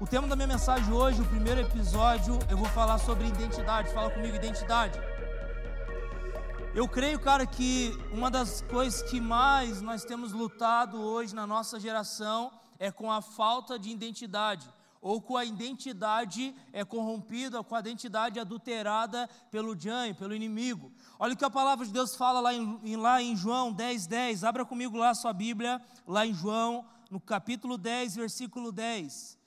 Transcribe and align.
O 0.00 0.06
tema 0.06 0.26
da 0.26 0.34
minha 0.34 0.48
mensagem 0.48 0.90
hoje, 0.90 1.20
o 1.20 1.26
primeiro 1.26 1.60
episódio, 1.60 2.38
eu 2.48 2.56
vou 2.56 2.66
falar 2.68 2.96
sobre 2.96 3.26
identidade. 3.26 3.92
Fala 3.92 4.10
comigo, 4.10 4.34
identidade. 4.34 4.98
Eu 6.74 6.88
creio, 6.88 7.20
cara, 7.20 7.44
que 7.44 7.92
uma 8.10 8.30
das 8.30 8.62
coisas 8.62 9.02
que 9.02 9.20
mais 9.20 9.82
nós 9.82 10.02
temos 10.02 10.32
lutado 10.32 10.98
hoje 10.98 11.34
na 11.34 11.46
nossa 11.46 11.78
geração 11.78 12.50
é 12.78 12.90
com 12.90 13.12
a 13.12 13.20
falta 13.20 13.78
de 13.78 13.90
identidade, 13.90 14.66
ou 15.02 15.20
com 15.20 15.36
a 15.36 15.44
identidade 15.44 16.54
é 16.72 16.82
corrompida, 16.82 17.62
com 17.62 17.74
a 17.74 17.80
identidade 17.80 18.40
adulterada 18.40 19.28
pelo 19.50 19.78
Jan, 19.78 20.14
pelo 20.14 20.34
inimigo. 20.34 20.90
Olha 21.18 21.34
o 21.34 21.36
que 21.36 21.44
a 21.44 21.50
palavra 21.50 21.84
de 21.84 21.92
Deus 21.92 22.16
fala 22.16 22.40
lá 22.40 22.54
em, 22.54 22.96
lá 22.96 23.20
em 23.20 23.36
João 23.36 23.70
10, 23.70 24.06
10. 24.06 24.44
Abra 24.44 24.64
comigo 24.64 24.96
lá 24.96 25.10
a 25.10 25.14
sua 25.14 25.34
Bíblia, 25.34 25.78
lá 26.06 26.24
em 26.24 26.32
João, 26.32 26.86
no 27.10 27.20
capítulo 27.20 27.76
10, 27.76 28.16
versículo 28.16 28.72
10. 28.72 29.39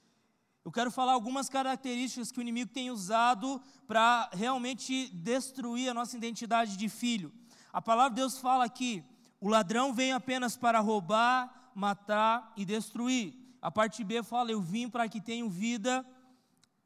Eu 0.66 0.72
quero 0.72 0.90
falar 0.90 1.12
algumas 1.12 1.50
características 1.50 2.32
que 2.32 2.40
o 2.40 2.42
inimigo 2.42 2.72
tem 2.72 2.90
usado 2.90 3.62
para 3.86 4.30
realmente 4.32 5.10
destruir 5.10 5.90
a 5.90 5.94
nossa 5.94 6.16
identidade 6.16 6.78
de 6.78 6.88
filho. 6.88 7.34
A 7.72 7.82
palavra 7.82 8.12
de 8.12 8.22
Deus 8.22 8.38
fala 8.38 8.70
que 8.70 9.04
o 9.42 9.50
ladrão 9.50 9.94
vem 9.94 10.14
apenas 10.14 10.56
para 10.56 10.80
roubar, 10.80 11.72
matar 11.76 12.54
e 12.56 12.64
destruir. 12.64 13.34
A 13.62 13.70
parte 13.70 14.06
B 14.06 14.24
fala: 14.24 14.52
Eu 14.52 14.62
vim 14.62 14.90
para 14.90 15.10
que 15.10 15.20
tenham 15.20 15.50
vida 15.50 16.06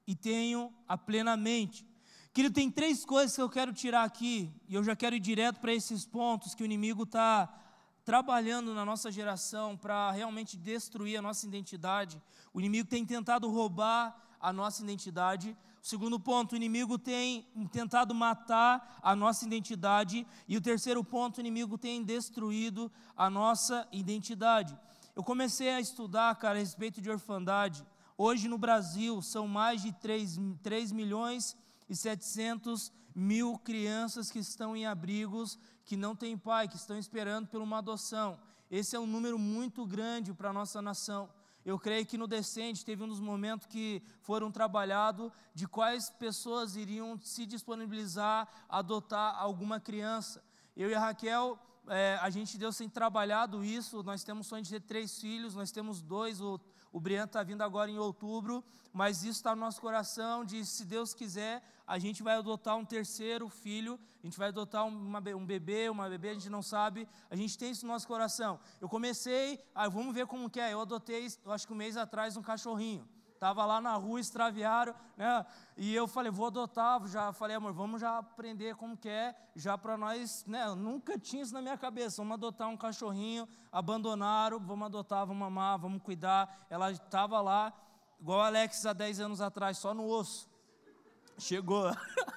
e 0.07 0.15
tenham 0.15 0.73
a 0.87 0.97
plenamente. 0.97 1.85
Querido, 2.33 2.55
tem 2.55 2.71
três 2.71 3.05
coisas 3.05 3.35
que 3.35 3.41
eu 3.41 3.49
quero 3.49 3.73
tirar 3.73 4.03
aqui, 4.03 4.51
e 4.67 4.73
eu 4.73 4.83
já 4.83 4.95
quero 4.95 5.15
ir 5.15 5.19
direto 5.19 5.59
para 5.59 5.73
esses 5.73 6.03
pontos 6.03 6.55
que 6.55 6.63
o 6.63 6.65
inimigo 6.65 7.03
está 7.03 7.47
trabalhando 8.07 8.73
na 8.73 8.85
nossa 8.85 9.11
geração 9.11 9.75
para 9.75 10.11
realmente 10.11 10.55
destruir 10.55 11.17
a 11.17 11.21
nossa 11.21 11.45
identidade. 11.45 12.21
O 12.53 12.59
inimigo 12.61 12.87
tem 12.87 13.05
tentado 13.05 13.51
roubar 13.51 14.15
a 14.39 14.53
nossa 14.53 14.81
identidade. 14.81 15.57
O 15.83 15.85
segundo 15.85 16.17
ponto, 16.17 16.53
o 16.53 16.55
inimigo 16.55 16.97
tem 16.97 17.45
tentado 17.69 18.15
matar 18.15 18.97
a 19.03 19.13
nossa 19.13 19.45
identidade. 19.45 20.25
E 20.47 20.55
o 20.55 20.61
terceiro 20.61 21.03
ponto, 21.03 21.39
o 21.39 21.41
inimigo 21.41 21.77
tem 21.77 22.01
destruído 22.01 22.89
a 23.13 23.29
nossa 23.29 23.85
identidade. 23.91 24.79
Eu 25.13 25.21
comecei 25.21 25.71
a 25.71 25.81
estudar, 25.81 26.33
cara, 26.37 26.55
a 26.55 26.61
respeito 26.61 27.01
de 27.01 27.09
orfandade. 27.09 27.85
Hoje 28.17 28.47
no 28.47 28.57
Brasil 28.57 29.21
são 29.21 29.49
mais 29.49 29.81
de 29.81 29.91
3, 29.91 30.39
3 30.63 30.93
milhões 30.93 31.57
e 31.89 31.93
700 31.93 32.89
mil 33.13 33.57
crianças 33.57 34.31
que 34.31 34.39
estão 34.39 34.77
em 34.77 34.85
abrigos 34.85 35.59
que 35.87 35.95
não 35.95 36.13
têm 36.13 36.37
pai, 36.37 36.67
que 36.67 36.75
estão 36.75 36.97
esperando 36.97 37.47
por 37.47 37.61
uma 37.61 37.77
adoção. 37.77 38.37
Esse 38.69 38.97
é 38.97 38.99
um 38.99 39.07
número 39.07 39.39
muito 39.39 39.85
grande 39.85 40.33
para 40.33 40.49
a 40.49 40.53
nossa 40.53 40.81
nação. 40.81 41.29
Eu 41.65 41.79
creio 41.79 42.05
que 42.05 42.17
no 42.17 42.27
Descende 42.27 42.83
teve 42.83 43.01
um 43.03 43.07
dos 43.07 43.21
momentos 43.21 43.67
que 43.67 44.03
foram 44.21 44.51
trabalhados 44.51 45.31
de 45.55 45.65
quais 45.65 46.09
pessoas 46.09 46.75
iriam 46.75 47.17
se 47.21 47.45
disponibilizar 47.45 48.49
a 48.67 48.79
adotar 48.79 49.35
alguma 49.39 49.79
criança. 49.79 50.43
Eu 50.75 50.89
e 50.89 50.93
a 50.93 50.99
Raquel, 50.99 51.57
é, 51.87 52.19
a 52.21 52.29
gente 52.29 52.57
Deus 52.57 52.77
tem 52.77 52.89
trabalhado 52.89 53.63
isso. 53.63 54.03
Nós 54.03 54.25
temos 54.25 54.47
sonho 54.47 54.63
de 54.63 54.69
ter 54.69 54.81
três 54.81 55.19
filhos, 55.21 55.55
nós 55.55 55.71
temos 55.71 56.01
dois, 56.01 56.41
o, 56.41 56.59
o 56.97 56.99
Brian 56.99 57.25
está 57.25 57.43
vindo 57.43 57.61
agora 57.61 57.91
em 57.91 57.99
outubro, 57.99 58.63
mas 58.91 59.21
isso 59.21 59.37
está 59.37 59.55
no 59.55 59.61
nosso 59.61 59.79
coração 59.79 60.43
de, 60.43 60.65
se 60.65 60.83
Deus 60.83 61.13
quiser, 61.13 61.61
a 61.85 61.99
gente 61.99 62.23
vai 62.23 62.33
adotar 62.35 62.75
um 62.75 62.83
terceiro 62.83 63.47
filho, 63.49 63.99
a 64.23 64.25
gente 64.25 64.35
vai 64.35 64.47
adotar 64.47 64.83
uma, 64.87 65.19
um 65.35 65.45
bebê, 65.45 65.91
uma 65.91 66.09
bebê, 66.09 66.29
a 66.29 66.33
gente 66.33 66.49
não 66.49 66.63
sabe, 66.63 67.07
a 67.29 67.35
gente 67.35 67.55
tem 67.55 67.69
isso 67.69 67.85
no 67.85 67.93
nosso 67.93 68.07
coração. 68.07 68.59
Eu 68.81 68.89
comecei, 68.89 69.63
ah, 69.75 69.87
vamos 69.87 70.11
ver 70.11 70.25
como 70.25 70.49
que 70.49 70.59
é, 70.59 70.73
eu 70.73 70.81
adotei, 70.81 71.27
eu 71.45 71.51
acho 71.51 71.67
que 71.67 71.73
um 71.73 71.75
mês 71.75 71.95
atrás, 71.95 72.35
um 72.35 72.41
cachorrinho. 72.41 73.07
Estava 73.37 73.63
lá 73.67 73.79
na 73.79 73.93
rua, 73.93 74.19
extraviaram, 74.19 74.95
né? 75.15 75.45
E 75.77 75.93
eu 75.93 76.07
falei, 76.07 76.31
vou 76.31 76.47
adotar, 76.47 77.05
já 77.05 77.31
falei, 77.31 77.55
amor, 77.55 77.71
vamos 77.71 78.01
já 78.01 78.17
aprender 78.17 78.75
como 78.75 78.97
que 78.97 79.07
é, 79.07 79.35
já 79.55 79.77
para 79.77 79.95
nós, 79.95 80.43
né? 80.47 80.65
Eu 80.65 80.75
nunca 80.75 81.19
tinha 81.19 81.43
isso 81.43 81.53
na 81.53 81.61
minha 81.61 81.77
cabeça, 81.77 82.17
vamos 82.17 82.33
adotar 82.33 82.67
um 82.67 82.75
cachorrinho, 82.75 83.47
abandonaram, 83.71 84.59
vamos 84.59 84.87
adotar, 84.87 85.23
vamos 85.27 85.45
amar, 85.45 85.77
vamos 85.77 86.01
cuidar. 86.01 86.65
Ela 86.67 86.91
estava 86.91 87.39
lá, 87.39 87.71
igual 88.19 88.41
a 88.41 88.47
Alex 88.47 88.83
há 88.87 88.93
10 88.93 89.19
anos 89.19 89.39
atrás, 89.39 89.77
só 89.77 89.93
no 89.93 90.07
osso. 90.07 90.49
Chegou. 91.37 91.91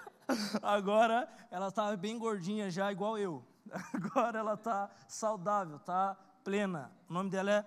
Agora 0.63 1.27
ela 1.51 1.69
está 1.69 1.97
bem 1.97 2.19
gordinha 2.19 2.71
já, 2.71 2.93
igual 2.93 3.17
eu. 3.17 3.43
Agora 3.95 4.39
ela 4.39 4.53
está 4.53 4.91
saudável, 5.09 5.77
está 5.77 6.15
plena. 6.45 6.93
O 7.09 7.15
nome 7.15 7.31
dela 7.31 7.51
é. 7.51 7.65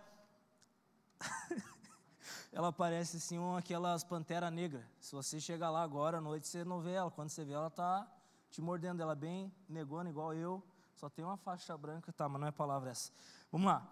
Ela 2.53 2.71
parece 2.71 3.17
assim 3.17 3.39
uma 3.39 3.57
aquelas 3.57 4.03
pantera 4.03 4.51
negra. 4.51 4.87
Se 4.99 5.15
você 5.15 5.39
chegar 5.39 5.71
lá 5.71 5.81
agora 5.81 6.19
à 6.19 6.21
noite, 6.21 6.47
você 6.47 6.63
não 6.63 6.79
vê 6.79 6.91
ela. 6.91 7.09
Quando 7.09 7.29
você 7.29 7.43
vê 7.43 7.53
ela, 7.53 7.67
está 7.67 8.07
te 8.51 8.61
mordendo. 8.61 9.01
Ela 9.01 9.13
é 9.13 9.15
bem 9.15 9.51
negona, 9.67 10.07
igual 10.07 10.35
eu. 10.35 10.63
Só 10.95 11.09
tem 11.09 11.25
uma 11.25 11.35
faixa 11.35 11.75
branca, 11.75 12.13
tá, 12.13 12.29
mas 12.29 12.39
não 12.39 12.47
é 12.47 12.51
palavra 12.51 12.91
essa. 12.91 13.11
Vamos 13.51 13.65
lá. 13.65 13.91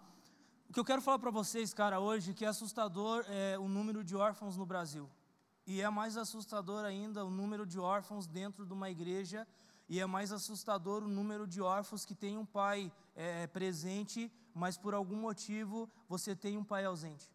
O 0.70 0.72
que 0.72 0.78
eu 0.78 0.84
quero 0.84 1.02
falar 1.02 1.18
para 1.18 1.32
vocês, 1.32 1.74
cara, 1.74 1.98
hoje, 1.98 2.32
que 2.32 2.44
é 2.44 2.48
assustador 2.48 3.24
é 3.28 3.58
o 3.58 3.66
número 3.66 4.04
de 4.04 4.14
órfãos 4.14 4.56
no 4.56 4.64
Brasil. 4.64 5.10
E 5.66 5.82
é 5.82 5.90
mais 5.90 6.16
assustador 6.16 6.84
ainda 6.84 7.24
o 7.24 7.30
número 7.30 7.66
de 7.66 7.80
órfãos 7.80 8.28
dentro 8.28 8.64
de 8.64 8.72
uma 8.72 8.88
igreja, 8.88 9.46
e 9.88 10.00
é 10.00 10.06
mais 10.06 10.32
assustador 10.32 11.02
o 11.02 11.08
número 11.08 11.46
de 11.48 11.60
órfãos 11.60 12.04
que 12.04 12.14
tem 12.14 12.38
um 12.38 12.46
pai 12.46 12.92
é, 13.16 13.46
presente, 13.48 14.32
mas 14.54 14.78
por 14.78 14.94
algum 14.94 15.16
motivo 15.16 15.90
você 16.08 16.34
tem 16.34 16.56
um 16.56 16.64
pai 16.64 16.84
ausente. 16.84 17.28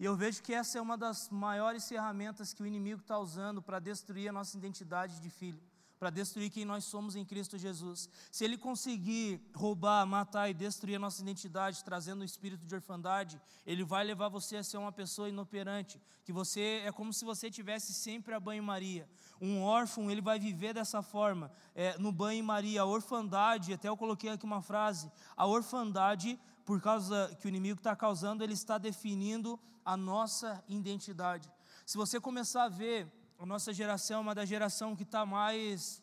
E 0.00 0.04
eu 0.06 0.16
vejo 0.16 0.42
que 0.42 0.54
essa 0.54 0.78
é 0.78 0.80
uma 0.80 0.96
das 0.96 1.28
maiores 1.28 1.86
ferramentas 1.86 2.54
que 2.54 2.62
o 2.62 2.66
inimigo 2.66 3.02
está 3.02 3.18
usando 3.18 3.60
para 3.60 3.78
destruir 3.78 4.30
a 4.30 4.32
nossa 4.32 4.56
identidade 4.56 5.20
de 5.20 5.28
filho 5.28 5.60
para 6.00 6.08
destruir 6.08 6.48
quem 6.48 6.64
nós 6.64 6.86
somos 6.86 7.14
em 7.14 7.26
Cristo 7.26 7.58
Jesus. 7.58 8.08
Se 8.32 8.42
ele 8.42 8.56
conseguir 8.56 9.38
roubar, 9.54 10.06
matar 10.06 10.48
e 10.48 10.54
destruir 10.54 10.96
a 10.96 10.98
nossa 10.98 11.20
identidade, 11.20 11.84
trazendo 11.84 12.22
o 12.22 12.24
espírito 12.24 12.66
de 12.66 12.74
orfandade, 12.74 13.38
ele 13.66 13.84
vai 13.84 14.02
levar 14.02 14.30
você 14.30 14.56
a 14.56 14.62
ser 14.62 14.78
uma 14.78 14.90
pessoa 14.90 15.28
inoperante, 15.28 16.00
que 16.24 16.32
você 16.32 16.82
é 16.86 16.90
como 16.90 17.12
se 17.12 17.22
você 17.22 17.50
tivesse 17.50 17.92
sempre 17.92 18.32
a 18.32 18.40
banho-maria. 18.40 19.06
Um 19.38 19.60
órfão, 19.60 20.10
ele 20.10 20.22
vai 20.22 20.38
viver 20.38 20.72
dessa 20.72 21.02
forma, 21.02 21.52
é, 21.74 21.98
no 21.98 22.10
banho-maria. 22.10 22.80
A 22.80 22.86
orfandade, 22.86 23.74
até 23.74 23.90
eu 23.90 23.96
coloquei 23.96 24.30
aqui 24.30 24.46
uma 24.46 24.62
frase, 24.62 25.12
a 25.36 25.46
orfandade, 25.46 26.40
por 26.70 26.80
causa 26.80 27.36
que 27.40 27.46
o 27.46 27.48
inimigo 27.48 27.80
está 27.80 27.96
causando, 27.96 28.44
ele 28.44 28.52
está 28.52 28.78
definindo 28.78 29.58
a 29.84 29.96
nossa 29.96 30.62
identidade. 30.68 31.50
Se 31.84 31.96
você 31.98 32.20
começar 32.20 32.62
a 32.62 32.68
ver 32.68 33.12
a 33.40 33.44
nossa 33.44 33.72
geração 33.72 34.18
é 34.18 34.20
uma 34.20 34.36
da 34.36 34.44
geração 34.44 34.94
que 34.94 35.02
está 35.02 35.26
mais. 35.26 36.00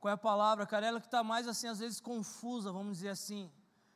Qual 0.00 0.10
é 0.10 0.14
a 0.14 0.18
palavra, 0.18 0.66
cara? 0.66 0.86
Ela 0.86 1.00
que 1.00 1.06
está 1.06 1.22
mais, 1.22 1.46
assim, 1.46 1.68
às 1.68 1.78
vezes 1.78 2.00
confusa, 2.00 2.72
vamos 2.72 2.96
dizer 2.96 3.10
assim. 3.10 3.48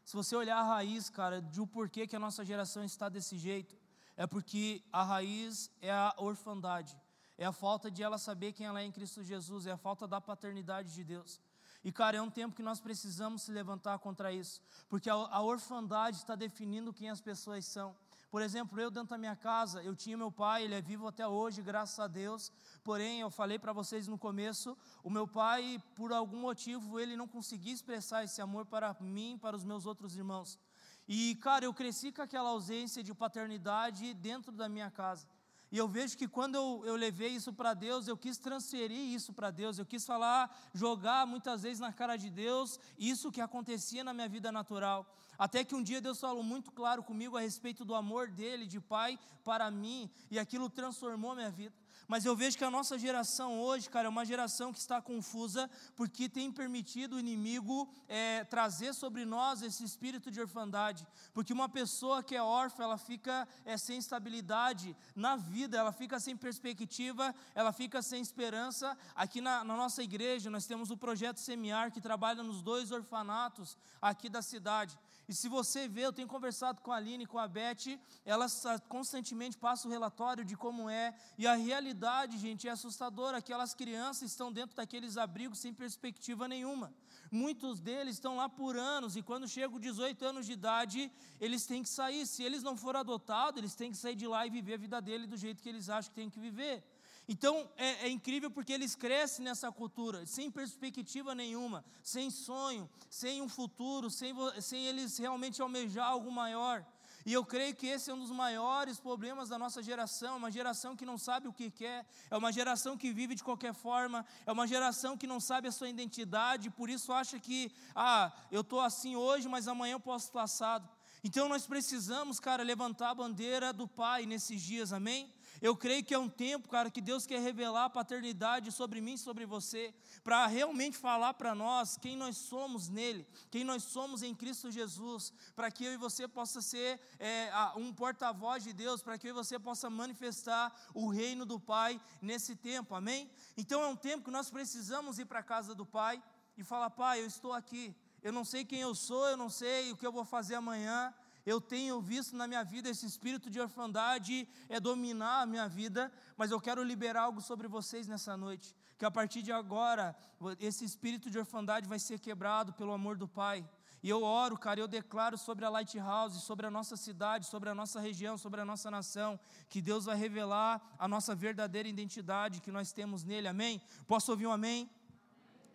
Se 0.05 0.15
você 0.15 0.37
olhar 0.37 0.59
a 0.59 0.63
raiz, 0.63 1.11
cara, 1.11 1.43
de 1.43 1.61
o 1.61 1.67
porquê 1.67 2.07
que 2.07 2.15
a 2.15 2.21
nossa 2.21 2.45
geração 2.45 2.85
está 2.85 3.09
desse 3.09 3.37
jeito, 3.37 3.77
é 4.17 4.29
porque 4.29 4.81
a 4.93 5.03
raiz 5.03 5.73
é 5.83 5.91
a 5.91 6.15
orfandade, 6.19 6.97
é 7.37 7.45
a 7.45 7.53
falta 7.53 7.91
de 7.91 8.01
ela 8.01 8.17
saber 8.17 8.53
quem 8.53 8.65
ela 8.65 8.81
é 8.81 8.85
em 8.85 8.93
Cristo 8.93 9.25
Jesus, 9.25 9.67
é 9.67 9.73
a 9.73 9.77
falta 9.77 10.07
da 10.07 10.21
paternidade 10.21 10.95
de 10.95 11.03
Deus. 11.03 11.41
E, 11.85 11.93
cara, 11.93 12.17
é 12.17 12.23
um 12.23 12.31
tempo 12.31 12.57
que 12.57 12.63
nós 12.63 12.81
precisamos 12.81 13.43
se 13.43 13.53
levantar 13.53 13.99
contra 13.99 14.33
isso, 14.33 14.63
porque 14.89 15.11
a, 15.11 15.15
a 15.15 15.43
orfandade 15.43 16.17
está 16.17 16.35
definindo 16.35 16.95
quem 16.95 17.11
as 17.11 17.21
pessoas 17.21 17.67
são. 17.67 17.95
Por 18.31 18.43
exemplo, 18.43 18.81
eu 18.81 18.91
dentro 18.91 19.11
da 19.11 19.19
minha 19.19 19.37
casa, 19.37 19.81
eu 19.83 19.95
tinha 19.95 20.17
meu 20.17 20.33
pai, 20.33 20.65
ele 20.65 20.75
é 20.75 20.83
vivo 20.83 21.07
até 21.07 21.29
hoje, 21.29 21.63
graças 21.63 22.01
a 22.01 22.09
Deus. 22.09 22.51
Porém, 22.83 23.21
eu 23.21 23.31
falei 23.31 23.61
para 23.61 23.73
vocês 23.73 24.09
no 24.09 24.19
começo, 24.19 24.77
o 25.05 25.11
meu 25.11 25.29
pai, 25.29 25.81
por 25.95 26.13
algum 26.13 26.41
motivo, 26.41 26.99
ele 26.99 27.17
não 27.17 27.29
conseguia 27.29 27.73
expressar 27.73 28.25
esse 28.25 28.41
amor 28.41 28.67
para 28.67 28.97
mim, 29.01 29.39
para 29.41 29.55
os 29.55 29.63
meus 29.63 29.87
outros 29.87 30.17
irmãos. 30.17 30.59
E, 31.07 31.37
cara, 31.37 31.67
eu 31.67 31.75
cresci 31.75 32.11
com 32.11 32.23
aquela 32.23 32.49
ausência 32.49 33.05
de 33.05 33.15
paternidade 33.15 34.15
dentro 34.15 34.51
da 34.51 34.69
minha 34.69 34.91
casa. 34.91 35.29
E 35.75 35.77
eu 35.77 35.89
vejo 35.89 36.17
que 36.17 36.29
quando 36.29 36.55
eu, 36.55 36.83
eu 36.87 36.95
levei 36.95 37.31
isso 37.31 37.53
para 37.53 37.75
Deus, 37.75 38.07
eu 38.07 38.17
quis 38.17 38.39
transferir 38.39 39.13
isso 39.13 39.33
para 39.33 39.51
Deus, 39.51 39.77
eu 39.77 39.85
quis 39.85 40.07
falar, 40.07 40.57
jogar 40.73 41.27
muitas 41.27 41.65
vezes 41.65 41.81
na 41.81 41.93
cara 41.93 42.17
de 42.17 42.31
Deus 42.31 42.79
isso 42.97 43.33
que 43.33 43.41
acontecia 43.41 44.05
na 44.05 44.15
minha 44.15 44.29
vida 44.29 44.53
natural. 44.53 45.05
Até 45.37 45.65
que 45.65 45.75
um 45.75 45.83
dia 45.83 46.01
Deus 46.01 46.21
falou 46.21 46.45
muito 46.45 46.71
claro 46.71 47.03
comigo 47.03 47.37
a 47.37 47.41
respeito 47.41 47.85
do 47.85 47.93
amor 47.93 48.31
dele, 48.31 48.69
de 48.69 48.81
pai 48.81 49.19
para 49.43 49.69
mim, 49.69 50.09
e 50.31 50.39
aquilo 50.39 50.71
transformou 50.71 51.35
minha 51.35 51.51
vida. 51.51 51.75
Mas 52.07 52.25
eu 52.25 52.37
vejo 52.37 52.57
que 52.59 52.65
a 52.65 52.71
nossa 52.71 52.99
geração 52.99 53.61
hoje, 53.61 53.89
cara, 53.89 54.07
é 54.07 54.09
uma 54.09 54.25
geração 54.25 54.73
que 54.73 54.79
está 54.79 55.01
confusa, 55.01 55.71
porque 55.97 56.29
tem 56.29 56.51
permitido 56.53 57.17
o 57.17 57.19
inimigo 57.19 57.89
é, 58.09 58.45
trazer 58.45 58.93
sobre 58.95 59.25
nós 59.25 59.63
esse 59.63 59.85
espírito 59.85 60.31
de 60.31 60.41
orfandade. 60.41 61.07
Porque 61.33 61.53
uma 61.53 61.69
pessoa 61.69 62.23
que 62.23 62.35
é 62.35 62.43
órfã, 62.43 62.85
ela 62.85 62.99
fica 62.99 63.49
é, 63.65 63.77
sem 63.77 63.99
estabilidade 63.99 64.97
na 65.15 65.37
vida, 65.37 65.77
ela 65.77 65.93
fica 65.93 66.21
sem 66.21 66.37
perspectiva, 66.37 67.35
ela 67.55 67.73
fica 67.73 68.03
sem 68.03 68.21
esperança. 68.21 68.97
Aqui 69.15 69.41
na, 69.41 69.65
na 69.65 69.77
nossa 69.77 70.03
igreja, 70.03 70.51
nós 70.51 70.67
temos 70.67 70.91
o 70.91 70.97
projeto 70.97 71.41
Semiar, 71.41 71.91
que 71.93 72.01
trabalha 72.01 72.43
nos 72.43 72.63
dois 72.63 72.91
orfanatos 72.91 73.77
aqui 74.01 74.29
da 74.29 74.43
cidade. 74.43 74.99
E 75.29 75.35
se 75.35 75.49
você 75.49 75.89
vê, 75.89 76.03
eu 76.05 76.13
tenho 76.13 76.29
conversado 76.29 76.81
com 76.83 76.93
a 76.93 76.97
Aline 76.97 77.25
e 77.25 77.27
com 77.27 77.39
a 77.39 77.49
Beth, 77.49 77.99
elas 78.25 78.63
constantemente 78.89 79.57
passam 79.57 79.91
o 79.91 79.93
relatório 79.93 80.45
de 80.45 80.57
como 80.57 80.89
é, 80.89 81.15
e 81.39 81.47
a 81.47 81.55
realidade, 81.55 82.39
gente, 82.39 82.69
é 82.69 82.71
assustadora. 82.71 83.39
Aquelas 83.39 83.75
crianças 83.75 84.31
estão 84.31 84.53
dentro 84.53 84.77
daqueles 84.77 85.17
abrigos 85.17 85.59
sem 85.59 85.73
perspectiva 85.73 86.47
nenhuma. 86.47 86.93
Muitos 87.31 87.81
deles 87.81 88.15
estão 88.15 88.37
lá 88.37 88.49
por 88.49 88.77
anos, 88.77 89.17
e 89.17 89.23
quando 89.23 89.49
chegam 89.49 89.81
18 89.81 90.25
anos 90.25 90.47
de 90.47 90.53
idade, 90.53 91.11
eles 91.41 91.67
têm 91.67 91.83
que 91.83 91.89
sair. 91.89 92.27
Se 92.27 92.43
eles 92.43 92.63
não 92.63 92.77
forem 92.77 93.01
adotados, 93.01 93.59
eles 93.59 93.75
têm 93.75 93.91
que 93.91 93.97
sair 93.97 94.15
de 94.15 94.27
lá 94.27 94.47
e 94.47 94.51
viver 94.51 94.75
a 94.75 94.79
vida 94.79 95.01
dele 95.01 95.27
do 95.27 95.37
jeito 95.37 95.63
que 95.63 95.69
eles 95.69 95.89
acham 95.89 96.11
que 96.11 96.21
tem 96.21 96.31
que 96.31 96.39
viver. 96.39 96.85
Então 97.29 97.69
é, 97.77 98.07
é, 98.07 98.09
incrível 98.09 98.51
porque 98.51 98.73
eles 98.73 98.95
crescem 98.95 99.45
nessa 99.45 99.73
cultura, 99.73 100.27
sem 100.27 100.51
perspectiva 100.51 101.35
nenhuma, 101.35 101.85
sem 102.03 102.31
sonho, 102.31 102.89
sem 103.09 103.41
um 103.41 103.49
futuro, 103.49 104.11
sem, 104.11 104.35
sem 104.61 104.87
eles 104.87 105.17
realmente 105.17 105.63
almejar 105.63 106.07
algo 106.07 106.31
maior. 106.31 106.85
E 107.27 107.33
eu 107.33 107.43
creio 107.43 107.75
que 107.75 107.87
esse 107.87 108.11
é 108.11 108.15
um 108.15 108.19
dos 108.19 108.31
maiores 108.31 109.01
problemas 109.01 109.49
da 109.49 109.59
nossa 109.59 109.83
geração, 109.83 110.37
uma 110.37 110.51
geração 110.51 110.95
que 110.95 111.07
não 111.07 111.17
sabe 111.17 111.49
o 111.49 111.55
que 111.55 111.71
quer, 111.71 112.05
é 112.31 112.37
uma 112.37 112.53
geração 112.53 112.99
que 112.99 113.11
vive 113.11 113.35
de 113.35 113.43
qualquer 113.43 113.73
forma, 113.73 114.27
é 114.45 114.53
uma 114.53 114.67
geração 114.67 115.17
que 115.17 115.27
não 115.27 115.41
sabe 115.41 115.67
a 115.67 115.73
sua 115.73 115.89
identidade, 115.89 116.69
por 116.69 116.91
isso 116.91 117.11
acha 117.11 117.41
que, 117.41 117.73
ah, 117.95 118.31
eu 118.53 118.61
estou 118.61 118.79
assim 118.79 119.17
hoje, 119.17 119.49
mas 119.49 119.67
amanhã 119.67 119.95
eu 119.95 120.01
posso 120.01 120.27
estar 120.27 120.43
assado. 120.43 120.87
Então 121.23 121.49
nós 121.49 121.67
precisamos, 121.67 122.39
cara, 122.39 122.63
levantar 122.63 123.09
a 123.09 123.15
bandeira 123.15 123.73
do 123.73 123.89
Pai 123.89 124.27
nesses 124.27 124.61
dias, 124.61 124.93
amém? 124.93 125.33
Eu 125.65 125.75
creio 125.75 126.05
que 126.05 126.13
é 126.13 126.19
um 126.19 126.29
tempo, 126.29 126.69
cara, 126.69 126.91
que 126.91 127.01
Deus 127.01 127.25
quer 127.25 127.41
revelar 127.41 127.87
a 127.87 127.89
paternidade 127.89 128.71
sobre 128.71 129.01
mim, 129.01 129.17
sobre 129.17 129.47
você, 129.47 129.95
para 130.23 130.47
realmente 130.47 130.99
falar 130.99 131.33
para 131.33 131.55
nós 131.55 131.97
quem 131.97 132.15
nós 132.19 132.37
somos 132.37 132.91
nele, 132.91 133.27
quem 133.51 133.65
nós 133.65 133.83
somos 133.83 134.23
em 134.23 134.35
Cristo 134.35 134.71
Jesus, 134.71 135.33
para 135.57 135.71
que 135.71 135.83
eu 135.87 135.95
e 135.95 135.97
você 135.97 136.29
possa 136.29 136.61
ser 136.61 137.01
é, 137.19 137.51
um 137.77 137.95
porta-voz 137.95 138.63
de 138.63 138.75
Deus, 138.75 139.03
para 139.03 139.17
que 139.17 139.27
eu 139.27 139.31
e 139.31 139.41
você 139.43 139.59
possa 139.59 139.89
manifestar 139.89 140.71
o 140.93 141.09
reino 141.09 141.47
do 141.47 141.59
Pai 141.59 141.99
nesse 142.21 142.55
tempo, 142.55 142.95
amém? 142.95 143.31
Então 143.57 143.83
é 143.83 143.87
um 143.87 143.97
tempo 143.97 144.25
que 144.25 144.31
nós 144.31 144.51
precisamos 144.51 145.19
ir 145.19 145.25
para 145.25 145.39
a 145.39 145.43
casa 145.43 145.75
do 145.75 145.87
Pai 145.87 146.23
e 146.59 146.63
falar: 146.63 146.91
Pai, 146.91 147.23
eu 147.23 147.27
estou 147.27 147.55
aqui, 147.55 147.97
eu 148.23 148.35
não 148.35 148.45
sei 148.45 148.67
quem 148.67 148.83
eu 148.83 148.95
sou, 148.95 149.27
eu 149.29 149.37
não 149.39 149.49
sei 149.49 149.93
o 149.93 149.97
que 149.97 150.07
eu 150.07 150.13
vou 150.13 150.27
fazer 150.27 150.57
amanhã. 150.57 151.15
Eu 151.47 151.61
tenho 151.61 152.01
visto 152.01 152.35
na 152.35 152.47
minha 152.47 152.65
vida 152.65 152.89
esse 152.89 153.05
espírito 153.05 153.51
de 153.51 153.61
orfandade 153.61 154.49
é 154.69 154.81
dominar 154.81 155.43
a 155.43 155.47
minha 155.47 155.69
vida, 155.69 156.11
mas 156.37 156.51
eu 156.51 156.61
quero 156.61 156.83
liberar 156.83 157.25
algo 157.25 157.41
sobre 157.43 157.69
vocês 157.69 158.07
nessa 158.07 158.35
noite, 158.35 158.75
que 158.99 159.05
a 159.05 159.11
partir 159.11 159.43
de 159.43 159.53
agora 159.53 160.17
esse 160.59 160.85
espírito 160.85 161.31
de 161.31 161.39
orfandade 161.39 161.87
vai 161.87 161.99
ser 161.99 162.19
quebrado 162.19 162.73
pelo 162.73 162.93
amor 162.93 163.19
do 163.19 163.29
Pai. 163.29 163.69
E 164.03 164.09
eu 164.09 164.23
oro, 164.23 164.59
cara, 164.59 164.81
eu 164.81 164.89
declaro 164.89 165.37
sobre 165.37 165.65
a 165.65 165.71
Lighthouse, 165.71 166.41
sobre 166.43 166.67
a 166.67 166.71
nossa 166.71 166.97
cidade, 166.97 167.47
sobre 167.47 167.69
a 167.71 167.75
nossa 167.75 168.01
região, 168.01 168.37
sobre 168.37 168.61
a 168.61 168.65
nossa 168.65 168.91
nação, 168.91 169.41
que 169.69 169.81
Deus 169.81 170.05
vai 170.07 170.17
revelar 170.17 170.95
a 170.99 171.09
nossa 171.09 171.35
verdadeira 171.35 171.89
identidade 171.89 172.61
que 172.61 172.71
nós 172.71 172.93
temos 172.93 173.25
nele, 173.25 173.49
amém? 173.49 173.81
Posso 174.07 174.31
ouvir 174.31 174.47
um 174.47 174.53
amém? 174.53 174.91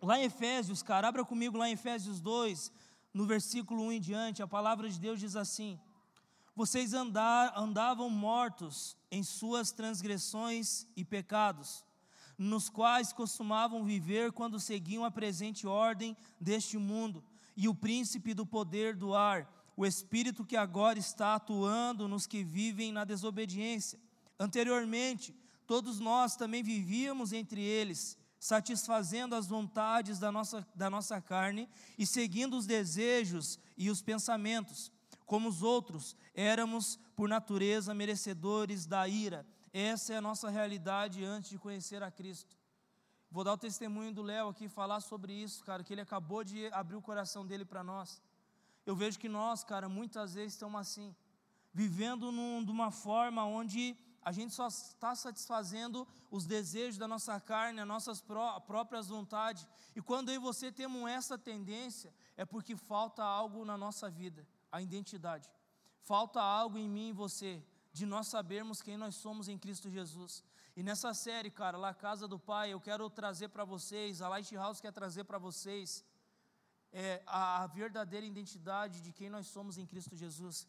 Lá 0.02 0.18
em 0.18 0.22
Efésios, 0.22 0.82
cara, 0.82 1.08
abra 1.08 1.24
comigo 1.24 1.58
lá 1.58 1.68
em 1.68 1.72
Efésios 1.72 2.20
2, 2.20 2.72
no 3.12 3.26
versículo 3.26 3.84
1 3.86 3.92
em 3.92 4.00
diante, 4.00 4.42
a 4.42 4.46
palavra 4.46 4.88
de 4.88 4.98
Deus 4.98 5.18
diz 5.18 5.36
assim: 5.36 5.78
Vocês 6.54 6.94
andar, 6.94 7.52
andavam 7.56 8.08
mortos 8.08 8.96
em 9.10 9.22
suas 9.22 9.72
transgressões 9.72 10.86
e 10.96 11.04
pecados, 11.04 11.84
nos 12.38 12.68
quais 12.68 13.12
costumavam 13.12 13.84
viver 13.84 14.32
quando 14.32 14.60
seguiam 14.60 15.04
a 15.04 15.10
presente 15.10 15.66
ordem 15.66 16.16
deste 16.40 16.78
mundo 16.78 17.22
e 17.56 17.68
o 17.68 17.74
príncipe 17.74 18.32
do 18.32 18.46
poder 18.46 18.96
do 18.96 19.14
ar, 19.14 19.50
o 19.76 19.84
espírito 19.84 20.44
que 20.44 20.56
agora 20.56 20.98
está 20.98 21.34
atuando 21.34 22.06
nos 22.06 22.26
que 22.26 22.44
vivem 22.44 22.92
na 22.92 23.04
desobediência. 23.04 23.98
Anteriormente, 24.38 25.34
todos 25.66 25.98
nós 26.00 26.36
também 26.36 26.62
vivíamos 26.62 27.32
entre 27.32 27.60
eles 27.60 28.16
satisfazendo 28.40 29.34
as 29.34 29.46
vontades 29.46 30.18
da 30.18 30.32
nossa, 30.32 30.66
da 30.74 30.88
nossa 30.88 31.20
carne 31.20 31.68
e 31.98 32.06
seguindo 32.06 32.56
os 32.56 32.66
desejos 32.66 33.60
e 33.76 33.90
os 33.90 34.00
pensamentos. 34.00 34.90
Como 35.26 35.48
os 35.48 35.62
outros, 35.62 36.16
éramos, 36.34 36.98
por 37.14 37.28
natureza, 37.28 37.94
merecedores 37.94 38.86
da 38.86 39.06
ira. 39.06 39.46
Essa 39.72 40.14
é 40.14 40.16
a 40.16 40.22
nossa 40.22 40.48
realidade 40.48 41.22
antes 41.22 41.50
de 41.50 41.58
conhecer 41.58 42.02
a 42.02 42.10
Cristo. 42.10 42.56
Vou 43.30 43.44
dar 43.44 43.52
o 43.52 43.58
testemunho 43.58 44.12
do 44.12 44.22
Léo 44.22 44.48
aqui, 44.48 44.68
falar 44.68 45.00
sobre 45.00 45.32
isso, 45.32 45.62
cara, 45.62 45.84
que 45.84 45.92
ele 45.92 46.00
acabou 46.00 46.42
de 46.42 46.66
abrir 46.72 46.96
o 46.96 47.02
coração 47.02 47.46
dele 47.46 47.64
para 47.64 47.84
nós. 47.84 48.20
Eu 48.84 48.96
vejo 48.96 49.18
que 49.20 49.28
nós, 49.28 49.62
cara, 49.62 49.88
muitas 49.88 50.34
vezes 50.34 50.54
estamos 50.54 50.80
assim, 50.80 51.14
vivendo 51.72 52.32
num, 52.32 52.64
de 52.64 52.72
uma 52.72 52.90
forma 52.90 53.44
onde 53.44 53.96
a 54.22 54.32
gente 54.32 54.54
só 54.54 54.66
está 54.68 55.14
satisfazendo 55.14 56.06
os 56.30 56.44
desejos 56.44 56.98
da 56.98 57.08
nossa 57.08 57.40
carne, 57.40 57.80
as 57.80 57.88
nossas 57.88 58.20
pró 58.20 58.60
próprias 58.60 59.08
vontades. 59.08 59.66
E 59.96 60.02
quando 60.02 60.28
eu 60.28 60.34
e 60.34 60.38
você 60.38 60.70
temos 60.70 61.08
essa 61.10 61.38
tendência, 61.38 62.12
é 62.36 62.44
porque 62.44 62.76
falta 62.76 63.22
algo 63.22 63.64
na 63.64 63.78
nossa 63.78 64.10
vida, 64.10 64.46
a 64.70 64.82
identidade. 64.82 65.50
Falta 66.02 66.40
algo 66.40 66.76
em 66.76 66.88
mim 66.88 67.08
e 67.08 67.12
você, 67.12 67.64
de 67.92 68.04
nós 68.04 68.28
sabermos 68.28 68.82
quem 68.82 68.96
nós 68.96 69.14
somos 69.14 69.48
em 69.48 69.58
Cristo 69.58 69.88
Jesus. 69.88 70.44
E 70.76 70.82
nessa 70.82 71.12
série, 71.14 71.50
cara, 71.50 71.76
lá 71.76 71.94
Casa 71.94 72.28
do 72.28 72.38
Pai, 72.38 72.72
eu 72.72 72.80
quero 72.80 73.08
trazer 73.08 73.48
para 73.48 73.64
vocês, 73.64 74.22
a 74.22 74.28
Lighthouse 74.28 74.80
quer 74.80 74.92
trazer 74.92 75.24
para 75.24 75.38
vocês 75.38 76.04
é, 76.92 77.22
a, 77.26 77.62
a 77.62 77.66
verdadeira 77.66 78.26
identidade 78.26 79.00
de 79.00 79.12
quem 79.12 79.30
nós 79.30 79.46
somos 79.46 79.78
em 79.78 79.86
Cristo 79.86 80.16
Jesus. 80.16 80.66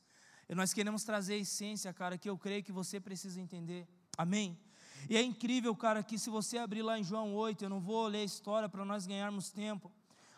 Nós 0.55 0.73
queremos 0.73 1.03
trazer 1.03 1.35
a 1.35 1.37
essência, 1.37 1.93
cara, 1.93 2.17
que 2.17 2.29
eu 2.29 2.37
creio 2.37 2.63
que 2.63 2.71
você 2.71 2.99
precisa 2.99 3.39
entender. 3.39 3.87
Amém? 4.17 4.57
E 5.09 5.17
é 5.17 5.21
incrível, 5.21 5.75
cara, 5.75 6.03
que 6.03 6.17
se 6.17 6.29
você 6.29 6.57
abrir 6.57 6.81
lá 6.81 6.99
em 6.99 7.03
João 7.03 7.33
8, 7.33 7.63
eu 7.63 7.69
não 7.69 7.79
vou 7.79 8.07
ler 8.07 8.19
a 8.19 8.23
história 8.23 8.69
para 8.69 8.85
nós 8.85 9.07
ganharmos 9.07 9.51
tempo. 9.51 9.91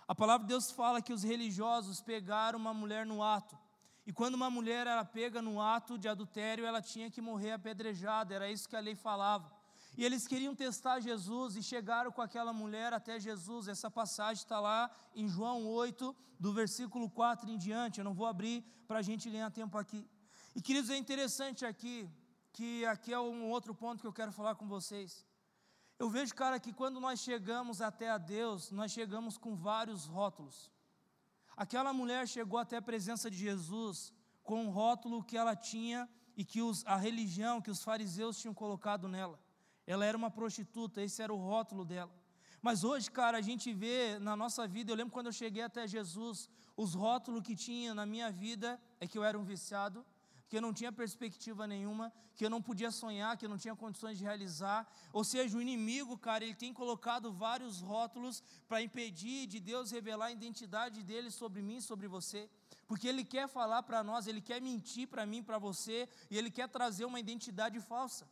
A 0.07 0.13
palavra 0.15 0.45
de 0.45 0.49
Deus 0.49 0.71
fala 0.71 1.01
que 1.01 1.13
os 1.13 1.23
religiosos 1.23 2.01
pegaram 2.01 2.59
uma 2.59 2.73
mulher 2.73 3.05
no 3.05 3.23
ato. 3.23 3.57
E 4.05 4.11
quando 4.11 4.35
uma 4.35 4.49
mulher 4.49 4.85
era 4.85 5.05
pega 5.05 5.41
no 5.41 5.61
ato 5.61 5.97
de 5.97 6.07
adultério, 6.07 6.65
ela 6.65 6.81
tinha 6.81 7.09
que 7.09 7.21
morrer 7.21 7.51
apedrejada, 7.51 8.33
era 8.33 8.51
isso 8.51 8.67
que 8.67 8.75
a 8.75 8.79
lei 8.79 8.95
falava. 8.95 9.52
E 9.95 10.03
eles 10.03 10.27
queriam 10.27 10.55
testar 10.55 10.99
Jesus 10.99 11.55
e 11.55 11.61
chegaram 11.61 12.11
com 12.11 12.21
aquela 12.21 12.51
mulher 12.51 12.93
até 12.93 13.19
Jesus. 13.19 13.67
Essa 13.67 13.91
passagem 13.91 14.41
está 14.43 14.59
lá 14.59 14.89
em 15.13 15.27
João 15.27 15.67
8, 15.67 16.15
do 16.39 16.51
versículo 16.51 17.09
4 17.09 17.49
em 17.49 17.57
diante. 17.57 17.99
Eu 17.99 18.03
não 18.03 18.13
vou 18.13 18.25
abrir 18.25 18.63
para 18.87 18.99
a 18.99 19.01
gente 19.01 19.29
ganhar 19.29 19.51
tempo 19.51 19.77
aqui. 19.77 20.09
E 20.55 20.61
queridos, 20.61 20.89
é 20.89 20.97
interessante 20.97 21.65
aqui, 21.65 22.09
que 22.51 22.85
aqui 22.85 23.13
é 23.13 23.19
um 23.19 23.49
outro 23.49 23.73
ponto 23.75 24.01
que 24.01 24.07
eu 24.07 24.13
quero 24.13 24.31
falar 24.31 24.55
com 24.55 24.67
vocês. 24.67 25.25
Eu 25.99 26.09
vejo, 26.09 26.33
cara, 26.33 26.59
que 26.59 26.73
quando 26.73 26.99
nós 26.99 27.19
chegamos 27.19 27.79
até 27.81 28.09
a 28.09 28.17
Deus, 28.17 28.71
nós 28.71 28.91
chegamos 28.91 29.37
com 29.37 29.55
vários 29.55 30.05
rótulos. 30.05 30.71
Aquela 31.55 31.93
mulher 31.93 32.27
chegou 32.27 32.59
até 32.59 32.77
a 32.77 32.81
presença 32.81 33.29
de 33.29 33.37
Jesus 33.37 34.11
com 34.43 34.65
um 34.65 34.69
rótulo 34.69 35.23
que 35.23 35.37
ela 35.37 35.55
tinha 35.55 36.09
e 36.35 36.43
que 36.43 36.61
os, 36.61 36.85
a 36.85 36.97
religião, 36.97 37.61
que 37.61 37.69
os 37.69 37.83
fariseus 37.83 38.39
tinham 38.39 38.53
colocado 38.53 39.07
nela. 39.07 39.39
Ela 39.85 40.05
era 40.05 40.17
uma 40.17 40.31
prostituta, 40.31 41.01
esse 41.01 41.21
era 41.21 41.33
o 41.33 41.37
rótulo 41.37 41.83
dela. 41.85 42.11
Mas 42.61 42.83
hoje, 42.83 43.11
cara, 43.11 43.37
a 43.37 43.41
gente 43.41 43.73
vê 43.73 44.17
na 44.19 44.35
nossa 44.35 44.65
vida, 44.65 44.91
eu 44.91 44.95
lembro 44.95 45.11
quando 45.11 45.27
eu 45.27 45.33
cheguei 45.33 45.61
até 45.61 45.85
Jesus, 45.85 46.49
os 46.77 46.93
rótulos 46.93 47.43
que 47.43 47.55
tinha 47.55 47.93
na 47.93 48.05
minha 48.05 48.31
vida 48.31 48.79
é 49.01 49.07
que 49.07 49.17
eu 49.17 49.23
era 49.23 49.37
um 49.37 49.43
viciado, 49.43 50.05
que 50.47 50.57
eu 50.57 50.61
não 50.61 50.71
tinha 50.71 50.91
perspectiva 50.91 51.65
nenhuma, 51.65 52.13
que 52.35 52.45
eu 52.45 52.49
não 52.49 52.61
podia 52.61 52.91
sonhar, 52.91 53.35
que 53.35 53.45
eu 53.45 53.49
não 53.49 53.57
tinha 53.57 53.75
condições 53.75 54.17
de 54.17 54.23
realizar. 54.23 54.87
Ou 55.11 55.23
seja, 55.23 55.57
o 55.57 55.61
inimigo, 55.61 56.17
cara, 56.17 56.43
ele 56.43 56.55
tem 56.55 56.71
colocado 56.71 57.33
vários 57.33 57.81
rótulos 57.81 58.43
para 58.67 58.81
impedir 58.81 59.47
de 59.47 59.59
Deus 59.59 59.91
revelar 59.91 60.27
a 60.27 60.31
identidade 60.31 61.03
dele 61.03 61.31
sobre 61.31 61.61
mim, 61.61 61.81
sobre 61.81 62.07
você. 62.07 62.49
Porque 62.87 63.07
ele 63.07 63.25
quer 63.25 63.47
falar 63.47 63.83
para 63.83 64.03
nós, 64.03 64.27
ele 64.27 64.41
quer 64.41 64.61
mentir 64.61 65.07
para 65.07 65.25
mim, 65.25 65.41
para 65.41 65.57
você, 65.57 66.07
e 66.29 66.37
ele 66.37 66.51
quer 66.51 66.69
trazer 66.69 67.05
uma 67.05 67.19
identidade 67.19 67.79
falsa. 67.81 68.25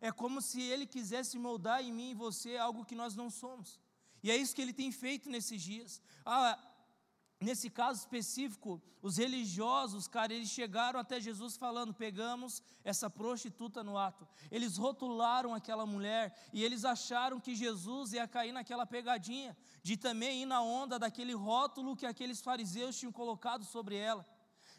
É 0.00 0.12
como 0.12 0.40
se 0.40 0.60
ele 0.60 0.86
quisesse 0.86 1.38
moldar 1.38 1.82
em 1.82 1.92
mim 1.92 2.10
e 2.10 2.14
você 2.14 2.56
algo 2.56 2.84
que 2.84 2.94
nós 2.94 3.14
não 3.16 3.30
somos. 3.30 3.80
E 4.22 4.30
é 4.30 4.36
isso 4.36 4.54
que 4.54 4.62
ele 4.62 4.72
tem 4.72 4.90
feito 4.90 5.28
nesses 5.28 5.60
dias. 5.60 6.02
Ah, 6.24 6.58
nesse 7.40 7.70
caso 7.70 8.00
específico, 8.00 8.82
os 9.00 9.16
religiosos, 9.16 10.08
cara, 10.08 10.32
eles 10.34 10.50
chegaram 10.50 10.98
até 10.98 11.20
Jesus 11.20 11.56
falando: 11.56 11.94
pegamos 11.94 12.62
essa 12.84 13.08
prostituta 13.08 13.82
no 13.82 13.96
ato. 13.96 14.26
Eles 14.50 14.76
rotularam 14.76 15.54
aquela 15.54 15.86
mulher 15.86 16.36
e 16.52 16.64
eles 16.64 16.84
acharam 16.84 17.40
que 17.40 17.54
Jesus 17.54 18.12
ia 18.12 18.26
cair 18.26 18.52
naquela 18.52 18.86
pegadinha, 18.86 19.56
de 19.82 19.96
também 19.96 20.42
ir 20.42 20.46
na 20.46 20.60
onda 20.60 20.98
daquele 20.98 21.32
rótulo 21.32 21.96
que 21.96 22.06
aqueles 22.06 22.40
fariseus 22.40 22.98
tinham 22.98 23.12
colocado 23.12 23.64
sobre 23.64 23.96
ela. 23.96 24.26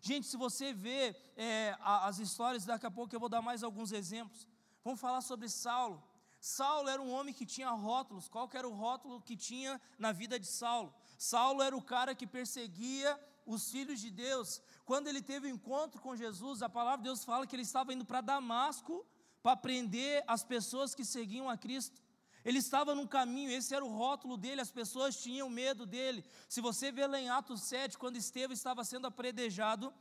Gente, 0.01 0.27
se 0.27 0.37
você 0.37 0.73
vê 0.73 1.15
é, 1.35 1.75
as 1.81 2.19
histórias, 2.19 2.65
daqui 2.65 2.85
a 2.85 2.91
pouco 2.91 3.13
eu 3.13 3.19
vou 3.19 3.29
dar 3.29 3.41
mais 3.41 3.63
alguns 3.63 3.91
exemplos. 3.91 4.47
Vamos 4.83 4.99
falar 4.99 5.21
sobre 5.21 5.49
Saulo. 5.49 6.03
Saulo 6.39 6.87
era 6.89 7.01
um 7.01 7.11
homem 7.11 7.33
que 7.33 7.45
tinha 7.45 7.69
rótulos. 7.69 8.29
Qual 8.29 8.49
era 8.53 8.67
o 8.67 8.73
rótulo 8.73 9.21
que 9.21 9.35
tinha 9.35 9.79
na 9.97 10.11
vida 10.11 10.39
de 10.39 10.47
Saulo? 10.47 10.93
Saulo 11.17 11.61
era 11.61 11.75
o 11.75 11.81
cara 11.81 12.15
que 12.15 12.25
perseguia 12.25 13.19
os 13.49 13.71
filhos 13.71 13.99
de 13.99 14.11
Deus, 14.11 14.61
quando 14.85 15.07
ele 15.07 15.23
teve 15.23 15.47
o 15.47 15.49
um 15.49 15.55
encontro 15.55 15.99
com 15.99 16.15
Jesus, 16.15 16.61
a 16.61 16.69
palavra 16.69 16.99
de 16.99 17.05
Deus 17.05 17.25
fala 17.25 17.47
que 17.47 17.55
ele 17.55 17.63
estava 17.63 17.91
indo 17.91 18.05
para 18.05 18.21
Damasco 18.21 19.03
para 19.41 19.57
prender 19.57 20.23
as 20.27 20.43
pessoas 20.43 20.93
que 20.93 21.03
seguiam 21.03 21.49
a 21.49 21.57
Cristo. 21.57 21.99
Ele 22.45 22.59
estava 22.59 22.93
num 22.93 23.07
caminho, 23.07 23.51
esse 23.51 23.73
era 23.73 23.83
o 23.83 23.89
rótulo 23.89 24.37
dele, 24.37 24.61
as 24.61 24.71
pessoas 24.71 25.19
tinham 25.21 25.49
medo 25.49 25.85
dele. 25.85 26.23
Se 26.47 26.61
você 26.61 26.91
vê 26.91 27.07
lá 27.07 27.19
em 27.19 27.29
Atos 27.29 27.61
7, 27.63 27.97
quando 27.97 28.17
Estevão 28.17 28.53
estava 28.53 28.83
sendo 28.83 29.07
apredejado, 29.07 29.91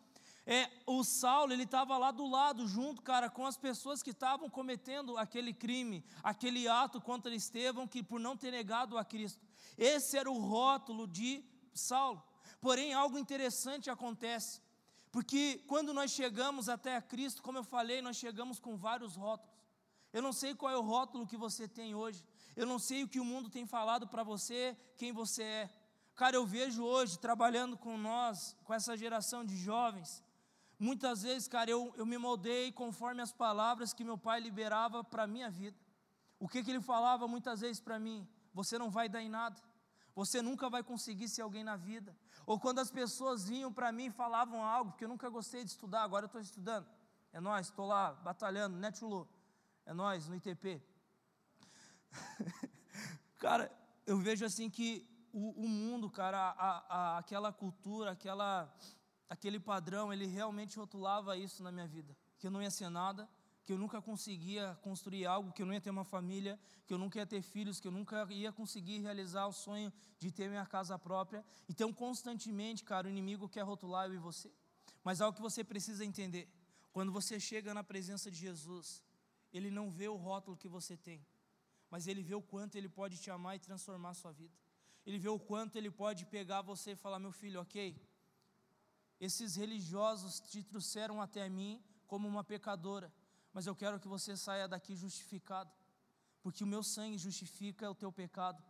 é, 0.51 0.71
o 0.87 1.05
Saulo, 1.05 1.53
ele 1.53 1.65
estava 1.65 1.99
lá 1.99 2.11
do 2.11 2.27
lado, 2.27 2.67
junto, 2.67 3.03
cara, 3.03 3.29
com 3.29 3.45
as 3.45 3.59
pessoas 3.59 4.03
que 4.03 4.13
estavam 4.13 4.49
cometendo 4.49 5.19
aquele 5.19 5.53
crime, 5.53 6.03
aquele 6.23 6.67
ato 6.67 7.03
contra 7.03 7.35
Estevão, 7.35 7.87
que 7.87 8.03
por 8.03 8.19
não 8.19 8.35
ter 8.35 8.51
negado 8.51 8.97
a 8.97 9.05
Cristo. 9.05 9.47
Esse 9.77 10.17
era 10.17 10.31
o 10.31 10.39
rótulo 10.39 11.07
de 11.07 11.45
Saulo. 11.75 12.25
Porém, 12.63 12.95
algo 12.95 13.19
interessante 13.19 13.91
acontece, 13.91 14.63
porque 15.13 15.63
quando 15.69 15.93
nós 15.93 16.13
chegamos 16.13 16.71
até 16.71 16.99
Cristo, 17.03 17.43
como 17.43 17.59
eu 17.59 17.65
falei, 17.65 18.01
nós 18.01 18.17
chegamos 18.17 18.59
com 18.59 18.75
vários 18.75 19.17
rótulos. 19.17 19.55
Eu 20.15 20.23
não 20.23 20.33
sei 20.33 20.55
qual 20.55 20.73
é 20.73 20.79
o 20.79 20.81
rótulo 20.81 21.27
que 21.27 21.37
você 21.37 21.69
tem 21.69 21.95
hoje. 21.95 22.25
Eu 22.57 22.65
não 22.65 22.79
sei 22.79 23.05
o 23.05 23.09
que 23.09 23.21
o 23.21 23.25
mundo 23.25 23.51
tem 23.51 23.67
falado 23.67 24.09
para 24.09 24.23
você, 24.23 24.75
quem 24.97 25.13
você 25.13 25.43
é. 25.43 25.71
Cara, 26.15 26.37
eu 26.37 26.47
vejo 26.47 26.83
hoje, 26.83 27.19
trabalhando 27.19 27.77
com 27.77 27.99
nós, 27.99 28.57
com 28.65 28.73
essa 28.73 28.97
geração 28.97 29.45
de 29.45 29.55
jovens, 29.55 30.23
Muitas 30.79 31.23
vezes, 31.23 31.49
cara, 31.49 31.71
eu, 31.71 31.93
eu 31.97 32.07
me 32.07 32.17
moldei 32.17 32.71
conforme 32.71 33.21
as 33.21 33.33
palavras 33.33 33.93
que 33.93 34.05
meu 34.05 34.17
pai 34.17 34.41
liberava 34.41 35.03
para 35.03 35.25
a 35.25 35.27
minha 35.27 35.51
vida. 35.51 35.77
O 36.39 36.49
que, 36.49 36.63
que 36.63 36.71
ele 36.71 36.81
falava 36.81 37.27
muitas 37.27 37.61
vezes 37.61 37.81
para 37.81 37.99
mim? 37.99 38.27
Você 38.55 38.79
não 38.79 38.89
vai 38.89 39.09
dar 39.09 39.21
em 39.21 39.29
nada. 39.29 39.61
Você 40.15 40.41
nunca 40.41 40.71
vai 40.71 40.83
conseguir 40.83 41.29
ser 41.29 41.43
alguém 41.43 41.65
na 41.65 41.77
vida. 41.77 42.17
Ou 42.47 42.61
quando 42.61 42.79
as 42.79 42.91
pessoas 42.91 43.49
vinham 43.49 43.73
para 43.73 43.91
mim 43.91 44.07
e 44.07 44.11
falavam 44.11 44.63
algo, 44.65 44.93
porque 44.93 45.05
eu 45.05 45.09
nunca 45.09 45.29
gostei 45.29 45.65
de 45.65 45.71
estudar, 45.71 46.03
agora 46.03 46.25
eu 46.25 46.29
estou 46.29 46.41
estudando. 46.41 46.87
É 47.33 47.41
nós, 47.41 47.67
estou 47.67 47.87
lá 47.87 48.13
batalhando, 48.13 48.77
né, 48.77 48.93
Chulo? 48.93 49.29
É 49.85 49.93
nós, 49.93 50.29
no 50.29 50.37
ITP. 50.37 50.83
cara, 53.39 53.71
eu 54.07 54.19
vejo 54.19 54.45
assim 54.45 54.71
que 54.71 55.07
o, 55.33 55.65
o 55.65 55.69
mundo, 55.69 56.09
cara, 56.11 56.39
a, 56.59 56.71
a, 56.89 57.19
aquela 57.19 57.53
cultura, 57.53 58.13
aquela 58.13 58.73
aquele 59.29 59.61
padrão, 59.61 60.13
ele 60.13 60.27
realmente 60.27 60.77
rotulava 60.77 61.37
isso 61.37 61.63
na 61.63 61.71
minha 61.71 61.87
vida, 61.87 62.17
que 62.39 62.47
eu 62.47 62.51
não 62.51 62.63
ia 62.63 62.71
ser 62.71 62.89
nada, 62.89 63.29
que 63.65 63.73
eu 63.73 63.79
nunca 63.79 64.01
conseguia 64.01 64.75
construir 64.81 65.27
algo, 65.27 65.53
que 65.53 65.61
eu 65.61 65.67
não 65.67 65.75
ia 65.75 65.81
ter 65.81 65.91
uma 65.91 66.05
família, 66.05 66.59
que 66.87 66.95
eu 66.95 66.97
nunca 66.97 67.19
ia 67.19 67.27
ter 67.27 67.43
filhos, 67.43 67.79
que 67.79 67.87
eu 67.87 67.93
nunca 67.93 68.27
ia 68.31 68.51
conseguir 68.51 68.99
realizar 68.99 69.47
o 69.47 69.53
sonho 69.53 69.93
de 70.19 70.33
ter 70.33 70.49
minha 70.49 70.65
casa 70.65 70.99
própria. 70.99 71.45
Então, 71.69 71.93
constantemente, 71.93 72.83
cara, 72.83 73.07
o 73.07 73.11
inimigo 73.11 73.47
quer 73.47 73.63
rotular 73.63 74.07
eu 74.09 74.15
e 74.15 74.19
você. 74.19 74.51
Mas 75.05 75.21
algo 75.21 75.37
que 75.37 75.43
você 75.43 75.63
precisa 75.63 76.03
entender, 76.03 76.49
quando 76.93 77.13
você 77.13 77.39
chega 77.39 77.75
na 77.75 77.85
presença 77.85 78.31
de 78.31 78.39
Jesus, 78.39 79.03
ele 79.53 79.71
não 79.71 79.91
vê 79.91 80.09
o 80.09 80.17
rótulo 80.17 80.57
que 80.57 80.67
você 80.69 80.97
tem, 80.97 81.25
mas 81.91 82.07
ele 82.07 82.23
vê 82.23 82.35
o 82.35 82.43
quanto 82.43 82.77
ele 82.77 82.89
pode 82.89 83.19
te 83.19 83.31
amar 83.31 83.57
e 83.57 83.59
transformar 83.59 84.11
a 84.11 84.15
sua 84.15 84.33
vida. 84.33 84.55
Ele 85.05 85.19
vê 85.19 85.29
o 85.29 85.39
quanto 85.39 85.77
ele 85.77 85.91
pode 85.91 86.25
pegar 86.27 86.63
você 86.63 86.93
e 86.93 86.97
falar: 86.97 87.19
meu 87.19 87.33
filho, 87.33 87.61
ok, 87.61 87.95
esses 89.21 89.57
religiosos 89.57 90.41
te 90.41 90.63
trouxeram 90.63 91.21
até 91.21 91.49
mim 91.49 91.83
como 92.07 92.29
uma 92.29 92.45
pecadora, 92.45 93.13
mas 93.53 93.67
eu 93.67 93.75
quero 93.75 93.99
que 93.99 94.09
você 94.09 94.37
saia 94.37 94.69
daqui 94.69 94.95
justificado, 94.95 95.71
porque 96.43 96.63
o 96.63 96.67
meu 96.67 96.83
sangue 96.83 97.19
justifica 97.19 97.91
o 97.91 97.95
teu 97.95 98.13
pecado. 98.13 98.63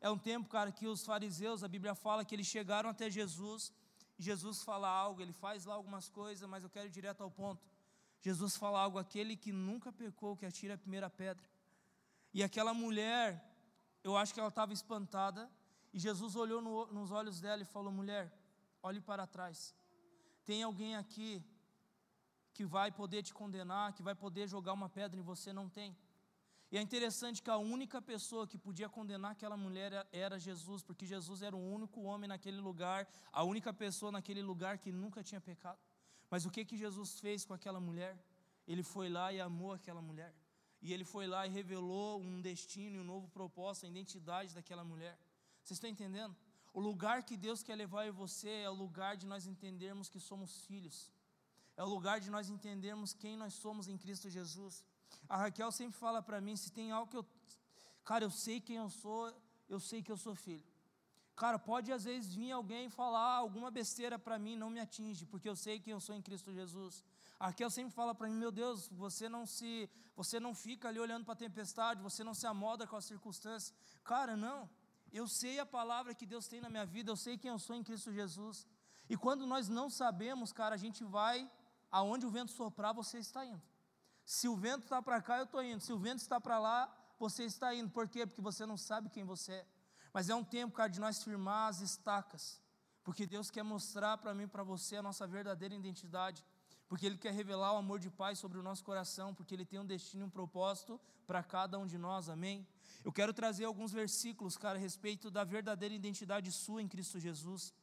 É 0.00 0.10
um 0.10 0.18
tempo, 0.18 0.48
cara, 0.48 0.72
que 0.72 0.86
os 0.86 1.04
fariseus, 1.04 1.62
a 1.62 1.68
Bíblia 1.68 1.94
fala 1.94 2.24
que 2.24 2.34
eles 2.34 2.46
chegaram 2.46 2.88
até 2.90 3.10
Jesus, 3.10 3.72
Jesus 4.18 4.62
fala 4.62 4.88
algo, 4.88 5.20
ele 5.20 5.32
faz 5.32 5.64
lá 5.64 5.74
algumas 5.74 6.08
coisas, 6.08 6.48
mas 6.48 6.62
eu 6.62 6.70
quero 6.70 6.86
ir 6.86 6.90
direto 6.90 7.22
ao 7.22 7.30
ponto. 7.30 7.62
Jesus 8.20 8.56
fala 8.56 8.80
algo, 8.80 8.98
aquele 8.98 9.36
que 9.36 9.52
nunca 9.52 9.92
pecou, 9.92 10.36
que 10.36 10.46
atira 10.46 10.74
a 10.74 10.78
primeira 10.78 11.10
pedra. 11.10 11.44
E 12.32 12.42
aquela 12.42 12.72
mulher, 12.72 13.26
eu 14.02 14.16
acho 14.16 14.32
que 14.32 14.40
ela 14.40 14.48
estava 14.48 14.72
espantada, 14.72 15.50
e 15.92 15.98
Jesus 15.98 16.34
olhou 16.36 16.62
no, 16.62 16.86
nos 16.86 17.10
olhos 17.10 17.40
dela 17.40 17.62
e 17.62 17.66
falou: 17.66 17.92
mulher, 17.92 18.32
olhe 18.82 19.00
para 19.00 19.26
trás. 19.26 19.74
Tem 20.44 20.62
alguém 20.62 20.96
aqui 20.96 21.44
que 22.52 22.64
vai 22.64 22.90
poder 22.90 23.22
te 23.22 23.32
condenar, 23.32 23.92
que 23.92 24.02
vai 24.02 24.14
poder 24.14 24.46
jogar 24.48 24.72
uma 24.72 24.88
pedra 24.88 25.18
em 25.18 25.22
você? 25.22 25.52
Não 25.52 25.68
tem. 25.68 25.96
E 26.70 26.78
é 26.78 26.80
interessante 26.80 27.42
que 27.42 27.50
a 27.50 27.58
única 27.58 28.00
pessoa 28.00 28.46
que 28.46 28.56
podia 28.56 28.88
condenar 28.88 29.32
aquela 29.32 29.56
mulher 29.56 30.06
era 30.10 30.38
Jesus, 30.38 30.82
porque 30.82 31.04
Jesus 31.04 31.42
era 31.42 31.54
o 31.54 31.72
único 31.76 32.00
homem 32.02 32.26
naquele 32.26 32.60
lugar, 32.68 33.06
a 33.30 33.44
única 33.44 33.74
pessoa 33.74 34.10
naquele 34.10 34.42
lugar 34.42 34.78
que 34.78 34.90
nunca 34.90 35.22
tinha 35.22 35.40
pecado. 35.40 35.78
Mas 36.30 36.46
o 36.46 36.50
que 36.50 36.64
que 36.64 36.76
Jesus 36.76 37.20
fez 37.20 37.44
com 37.44 37.52
aquela 37.52 37.78
mulher? 37.78 38.18
Ele 38.66 38.82
foi 38.82 39.10
lá 39.10 39.32
e 39.34 39.38
amou 39.38 39.72
aquela 39.72 40.00
mulher. 40.00 40.34
E 40.80 40.92
ele 40.94 41.04
foi 41.04 41.26
lá 41.26 41.46
e 41.46 41.50
revelou 41.50 42.20
um 42.20 42.40
destino, 42.40 43.02
um 43.02 43.04
novo 43.04 43.28
propósito, 43.28 43.84
a 43.84 43.90
identidade 43.90 44.54
daquela 44.54 44.82
mulher. 44.82 45.18
Vocês 45.62 45.76
estão 45.76 45.90
entendendo? 45.90 46.34
O 46.72 46.80
lugar 46.80 47.22
que 47.22 47.36
Deus 47.36 47.62
quer 47.62 47.76
levar 47.76 48.04
eu 48.04 48.14
e 48.14 48.20
você 48.24 48.48
é 48.48 48.70
o 48.70 48.74
lugar 48.74 49.16
de 49.16 49.26
nós 49.26 49.46
entendermos 49.46 50.08
que 50.08 50.20
somos 50.20 50.62
filhos. 50.66 51.10
É 51.76 51.82
o 51.84 51.88
lugar 51.88 52.18
de 52.20 52.30
nós 52.30 52.48
entendermos 52.48 53.12
quem 53.12 53.36
nós 53.36 53.54
somos 53.54 53.88
em 53.88 53.98
Cristo 53.98 54.28
Jesus. 54.30 54.84
A 55.28 55.36
Raquel 55.36 55.70
sempre 55.70 55.98
fala 55.98 56.22
para 56.22 56.40
mim: 56.40 56.56
se 56.56 56.70
tem 56.72 56.90
algo 56.90 57.10
que 57.10 57.16
eu. 57.16 57.26
Cara, 58.04 58.24
eu 58.24 58.30
sei 58.30 58.60
quem 58.60 58.76
eu 58.76 58.88
sou, 58.88 59.32
eu 59.68 59.78
sei 59.78 60.02
que 60.02 60.10
eu 60.10 60.16
sou 60.16 60.34
filho. 60.34 60.64
Cara, 61.36 61.58
pode 61.58 61.92
às 61.92 62.04
vezes 62.04 62.34
vir 62.34 62.52
alguém 62.52 62.88
falar 62.90 63.34
alguma 63.36 63.70
besteira 63.70 64.18
para 64.18 64.38
mim, 64.38 64.56
não 64.56 64.70
me 64.70 64.80
atinge, 64.80 65.24
porque 65.26 65.48
eu 65.48 65.56
sei 65.56 65.80
quem 65.80 65.92
eu 65.92 66.00
sou 66.00 66.14
em 66.14 66.22
Cristo 66.22 66.52
Jesus. 66.52 67.02
A 67.38 67.46
Raquel 67.46 67.70
sempre 67.70 67.92
fala 67.92 68.14
para 68.14 68.28
mim: 68.28 68.36
meu 68.36 68.52
Deus, 68.52 68.88
você 68.88 69.28
não 69.28 69.44
se. 69.46 69.90
Você 70.14 70.38
não 70.38 70.54
fica 70.54 70.88
ali 70.88 71.00
olhando 71.00 71.24
para 71.24 71.34
a 71.34 71.44
tempestade, 71.44 72.02
você 72.02 72.22
não 72.22 72.34
se 72.34 72.46
amoda 72.46 72.86
com 72.86 72.96
as 72.96 73.04
circunstâncias. 73.04 73.74
Cara, 74.04 74.36
não. 74.36 74.68
Eu 75.12 75.28
sei 75.28 75.58
a 75.58 75.66
palavra 75.66 76.14
que 76.14 76.24
Deus 76.24 76.46
tem 76.48 76.60
na 76.60 76.70
minha 76.70 76.86
vida, 76.86 77.10
eu 77.10 77.16
sei 77.16 77.36
quem 77.36 77.50
eu 77.50 77.58
sou 77.58 77.76
em 77.76 77.84
Cristo 77.84 78.12
Jesus. 78.12 78.66
E 79.08 79.16
quando 79.16 79.46
nós 79.46 79.68
não 79.68 79.90
sabemos, 79.90 80.52
cara, 80.52 80.74
a 80.74 80.78
gente 80.78 81.04
vai 81.04 81.50
aonde 81.90 82.24
o 82.24 82.30
vento 82.30 82.50
soprar, 82.50 82.94
você 82.94 83.18
está 83.18 83.44
indo. 83.44 83.62
Se 84.24 84.48
o 84.48 84.56
vento 84.56 84.84
está 84.84 85.02
para 85.02 85.20
cá, 85.20 85.38
eu 85.38 85.44
estou 85.44 85.62
indo. 85.62 85.80
Se 85.80 85.92
o 85.92 85.98
vento 85.98 86.20
está 86.20 86.40
para 86.40 86.58
lá, 86.58 86.90
você 87.18 87.44
está 87.44 87.74
indo. 87.74 87.90
Por 87.90 88.08
quê? 88.08 88.26
Porque 88.26 88.40
você 88.40 88.64
não 88.64 88.76
sabe 88.76 89.10
quem 89.10 89.24
você 89.24 89.52
é. 89.52 89.66
Mas 90.12 90.28
é 90.28 90.34
um 90.34 90.44
tempo, 90.44 90.74
cara, 90.74 90.88
de 90.88 91.00
nós 91.00 91.22
firmar 91.22 91.68
as 91.68 91.80
estacas. 91.80 92.60
Porque 93.04 93.26
Deus 93.26 93.50
quer 93.50 93.62
mostrar 93.62 94.16
para 94.18 94.32
mim 94.32 94.44
e 94.44 94.46
para 94.46 94.62
você 94.62 94.96
a 94.96 95.02
nossa 95.02 95.26
verdadeira 95.26 95.74
identidade. 95.74 96.44
Porque 96.88 97.04
Ele 97.04 97.18
quer 97.18 97.32
revelar 97.32 97.74
o 97.74 97.76
amor 97.76 97.98
de 97.98 98.10
Pai 98.10 98.34
sobre 98.36 98.58
o 98.58 98.62
nosso 98.62 98.84
coração. 98.84 99.34
Porque 99.34 99.54
Ele 99.54 99.64
tem 99.64 99.78
um 99.78 99.86
destino 99.86 100.24
e 100.24 100.26
um 100.26 100.30
propósito 100.30 101.00
para 101.26 101.42
cada 101.42 101.78
um 101.78 101.86
de 101.86 101.98
nós. 101.98 102.28
Amém? 102.28 102.66
Eu 103.04 103.12
quero 103.12 103.32
trazer 103.32 103.64
alguns 103.64 103.92
versículos, 103.92 104.56
cara, 104.56 104.78
a 104.78 104.80
respeito 104.80 105.30
da 105.30 105.44
verdadeira 105.44 105.94
identidade 105.94 106.52
sua 106.52 106.80
em 106.80 106.88
Cristo 106.88 107.18
Jesus. 107.18 107.74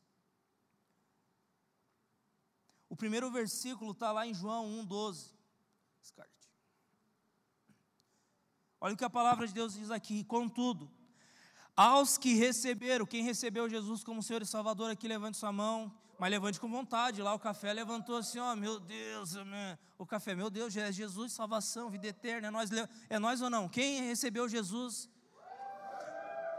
O 2.88 2.96
primeiro 2.96 3.30
versículo 3.30 3.92
está 3.92 4.12
lá 4.12 4.26
em 4.26 4.34
João 4.34 4.66
1,12. 4.86 5.32
Descarte. 6.02 6.50
Olha 8.82 8.94
o 8.94 8.98
que 8.98 9.04
a 9.04 9.10
palavra 9.10 9.46
de 9.46 9.54
Deus 9.54 9.74
diz 9.74 9.92
aqui. 9.92 10.24
Contudo, 10.24 10.90
aos 11.76 12.18
que 12.18 12.34
receberam, 12.34 13.06
quem 13.06 13.24
recebeu 13.24 13.70
Jesus 13.70 14.04
como 14.04 14.24
Senhor 14.24 14.42
e 14.42 14.46
Salvador 14.46 14.90
aqui, 14.90 15.08
levante 15.08 15.38
sua 15.38 15.52
mão, 15.52 15.94
mas 16.20 16.30
levante 16.30 16.60
com 16.60 16.70
vontade. 16.70 17.22
Lá 17.22 17.34
o 17.34 17.40
café 17.40 17.72
levantou 17.72 18.18
assim, 18.18 18.40
ó, 18.40 18.56
meu 18.56 18.80
Deus, 18.80 19.36
o 19.98 20.06
café, 20.06 20.36
meu 20.36 20.50
Deus, 20.50 20.76
é 20.76 20.92
Jesus, 20.92 21.32
salvação, 21.32 21.90
vida 21.90 22.08
eterna, 22.08 22.50
é 22.50 22.52
nós, 22.52 22.70
é 23.10 23.18
nós 23.18 23.42
ou 23.42 23.50
não? 23.50 23.70
Quem 23.70 24.04
recebeu 24.04 24.48
Jesus? 24.50 25.10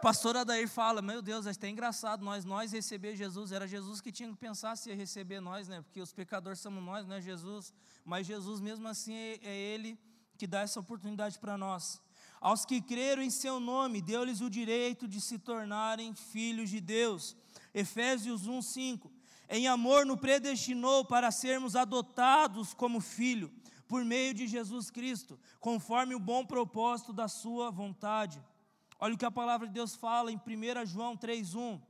Pastor 0.01 0.35
Adair 0.35 0.67
fala, 0.67 1.03
meu 1.03 1.21
Deus, 1.21 1.47
é 1.47 1.51
até 1.51 1.69
engraçado, 1.69 2.25
nós, 2.25 2.43
nós 2.43 2.73
receber 2.73 3.15
Jesus, 3.15 3.53
era 3.53 3.69
Jesus 3.69 4.01
que 4.01 4.11
tinha 4.11 4.31
que 4.31 4.37
pensar 4.37 4.75
se 4.77 4.89
ia 4.89 4.97
receber 4.97 5.41
nós, 5.41 5.69
né? 5.69 5.83
Porque 5.83 6.01
os 6.01 6.11
pecadores 6.11 6.59
somos 6.59 6.83
nós, 6.83 7.07
não 7.07 7.17
é 7.17 7.21
Jesus, 7.21 7.75
mas 8.03 8.27
Jesus 8.27 8.61
mesmo 8.61 8.89
assim 8.89 9.15
é, 9.15 9.39
é 9.43 9.55
Ele 9.55 9.99
que 10.39 10.47
dá 10.47 10.61
essa 10.61 10.81
oportunidade 10.81 11.39
para 11.39 11.59
nós. 11.59 12.01
Aos 12.41 12.65
que 12.65 12.81
creram 12.81 13.23
em 13.23 13.29
seu 13.29 13.61
nome, 13.61 14.01
deu-lhes 14.01 14.41
o 14.41 14.49
direito 14.49 15.07
de 15.07 15.21
se 15.21 15.39
tornarem 15.39 16.15
filhos 16.15 16.71
de 16.71 16.81
Deus. 16.81 17.37
Efésios 17.75 18.49
1:5. 18.49 19.20
Em 19.53 19.67
amor 19.67 20.07
nos 20.07 20.21
predestinou 20.21 21.05
para 21.05 21.33
sermos 21.33 21.75
adotados 21.75 22.73
como 22.73 23.01
filho 23.01 23.53
por 23.89 24.05
meio 24.05 24.33
de 24.33 24.47
Jesus 24.47 24.93
Cristo, 24.93 25.37
conforme 25.59 26.15
o 26.15 26.21
bom 26.21 26.47
propósito 26.47 27.13
da 27.13 27.27
sua 27.27 27.69
vontade. 27.69 28.41
Olha 29.01 29.15
o 29.15 29.19
que 29.19 29.25
a 29.25 29.31
palavra 29.31 29.67
de 29.67 29.73
Deus 29.73 29.97
fala 29.97 30.31
em 30.31 30.39
1 30.39 30.87
João 30.87 31.17
3:1. 31.17 31.83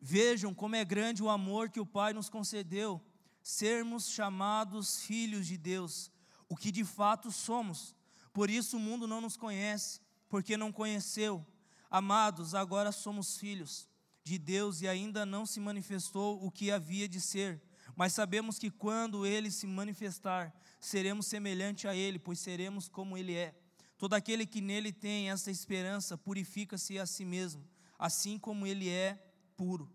Vejam 0.00 0.54
como 0.54 0.76
é 0.76 0.84
grande 0.84 1.22
o 1.22 1.28
amor 1.28 1.68
que 1.68 1.80
o 1.80 1.84
Pai 1.84 2.14
nos 2.14 2.30
concedeu 2.30 3.04
sermos 3.42 4.08
chamados 4.08 5.02
filhos 5.02 5.46
de 5.46 5.58
Deus, 5.58 6.10
o 6.48 6.56
que 6.56 6.72
de 6.72 6.82
fato 6.82 7.30
somos. 7.30 7.94
Por 8.32 8.48
isso 8.48 8.78
o 8.78 8.80
mundo 8.80 9.06
não 9.06 9.20
nos 9.20 9.36
conhece, 9.36 10.00
porque 10.30 10.56
não 10.56 10.72
conheceu 10.72 11.44
Amados, 11.90 12.54
agora 12.54 12.90
somos 12.92 13.38
filhos 13.38 13.88
de 14.24 14.38
Deus 14.38 14.80
e 14.80 14.88
ainda 14.88 15.24
não 15.24 15.46
se 15.46 15.60
manifestou 15.60 16.44
o 16.44 16.50
que 16.50 16.70
havia 16.70 17.08
de 17.08 17.20
ser, 17.20 17.62
mas 17.94 18.12
sabemos 18.12 18.58
que 18.58 18.70
quando 18.70 19.24
ele 19.24 19.50
se 19.50 19.66
manifestar, 19.66 20.52
seremos 20.80 21.26
semelhante 21.26 21.86
a 21.86 21.94
ele, 21.94 22.18
pois 22.18 22.40
seremos 22.40 22.88
como 22.88 23.16
ele 23.16 23.34
é. 23.34 23.54
Todo 23.96 24.14
aquele 24.14 24.44
que 24.44 24.60
nele 24.60 24.92
tem 24.92 25.30
essa 25.30 25.50
esperança 25.50 26.18
purifica-se 26.18 26.98
a 26.98 27.06
si 27.06 27.24
mesmo, 27.24 27.66
assim 27.98 28.38
como 28.38 28.66
ele 28.66 28.88
é 28.88 29.14
puro. 29.56 29.90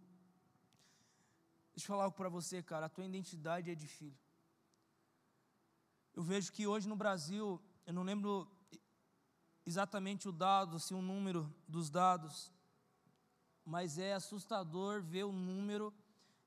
Deixa 1.76 1.86
eu 1.86 1.88
falar 1.88 2.06
algo 2.06 2.18
para 2.18 2.30
você, 2.30 2.64
cara. 2.64 2.88
A 2.88 2.90
tua 2.90 3.06
identidade 3.06 3.70
é 3.70 3.76
de 3.76 3.88
filho. 3.88 4.18
Eu 6.14 6.24
vejo 6.24 6.52
que 6.52 6.66
hoje 6.66 6.88
no 6.88 6.96
Brasil, 6.96 7.62
eu 7.86 7.94
não 7.94 8.04
lembro 8.04 8.50
exatamente 9.66 10.28
o 10.28 10.32
dado, 10.32 10.78
assim, 10.78 10.96
o 10.96 11.02
número 11.02 11.54
dos 11.68 11.90
dados, 11.90 12.52
mas 13.66 13.98
é 13.98 14.14
assustador 14.14 15.02
ver 15.02 15.24
o 15.24 15.32
número 15.32 15.94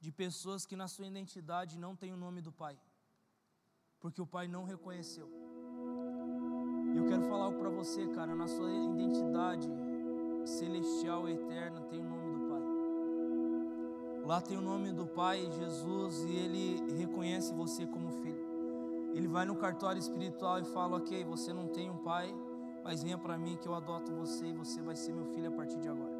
de 0.01 0.11
pessoas 0.13 0.67
que 0.67 0.77
na 0.77 0.89
sua 0.89 1.07
identidade 1.07 1.79
não 1.79 1.97
tem 1.97 2.13
o 2.13 2.17
nome 2.17 2.41
do 2.41 2.53
pai, 2.53 2.79
porque 4.01 4.21
o 4.21 4.27
pai 4.27 4.47
não 4.49 4.65
reconheceu. 4.65 5.31
Eu 6.95 7.07
quero 7.09 7.23
falar 7.29 7.47
algo 7.47 7.59
para 7.59 7.71
você, 7.71 8.07
cara, 8.09 8.35
na 8.35 8.47
sua 8.47 8.71
identidade 8.71 9.69
celestial 10.45 11.29
eterna 11.29 11.81
tem 11.83 12.01
o 12.01 12.05
nome 12.05 12.33
do 12.33 12.49
pai. 12.49 12.63
Lá 14.27 14.41
tem 14.41 14.57
o 14.57 14.61
nome 14.61 14.93
do 14.93 15.07
pai, 15.07 15.51
Jesus, 15.53 16.23
e 16.25 16.37
ele 16.37 16.97
reconhece 16.97 17.53
você 17.53 17.87
como 17.87 18.11
filho. 18.11 18.45
Ele 19.15 19.29
vai 19.29 19.45
no 19.45 19.57
cartório 19.57 19.99
espiritual 19.99 20.59
e 20.61 20.65
fala: 20.65 20.97
Ok, 20.97 21.25
você 21.25 21.53
não 21.53 21.69
tem 21.69 21.91
um 21.91 21.99
pai, 21.99 22.35
mas 22.85 23.03
venha 23.03 23.17
para 23.17 23.39
mim 23.39 23.57
que 23.57 23.67
eu 23.67 23.75
adoto 23.75 24.15
você 24.15 24.49
e 24.49 24.53
você 24.53 24.83
vai 24.83 24.95
ser 24.95 25.13
meu 25.15 25.25
filho 25.33 25.49
a 25.49 25.57
partir 25.57 25.81
de 25.81 25.89
agora. 25.89 26.13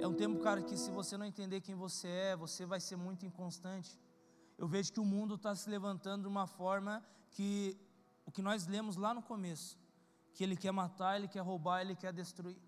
É 0.00 0.06
um 0.08 0.12
tempo, 0.12 0.40
cara, 0.40 0.60
que 0.60 0.76
se 0.76 0.90
você 0.90 1.16
não 1.16 1.24
entender 1.24 1.60
quem 1.60 1.76
você 1.76 2.08
é, 2.08 2.36
você 2.36 2.66
vai 2.66 2.80
ser 2.80 2.96
muito 2.96 3.24
inconstante. 3.24 3.96
Eu 4.58 4.66
vejo 4.66 4.92
que 4.92 4.98
o 4.98 5.04
mundo 5.04 5.36
está 5.36 5.54
se 5.54 5.70
levantando 5.70 6.22
de 6.22 6.28
uma 6.28 6.48
forma 6.48 7.00
que 7.30 7.78
o 8.26 8.32
que 8.32 8.42
nós 8.42 8.66
lemos 8.66 8.96
lá 8.96 9.14
no 9.14 9.22
começo, 9.22 9.78
que 10.34 10.42
ele 10.42 10.56
quer 10.56 10.72
matar, 10.72 11.16
ele 11.16 11.28
quer 11.28 11.40
roubar, 11.40 11.80
ele 11.80 11.94
quer 11.94 12.12
destruir. 12.12 12.58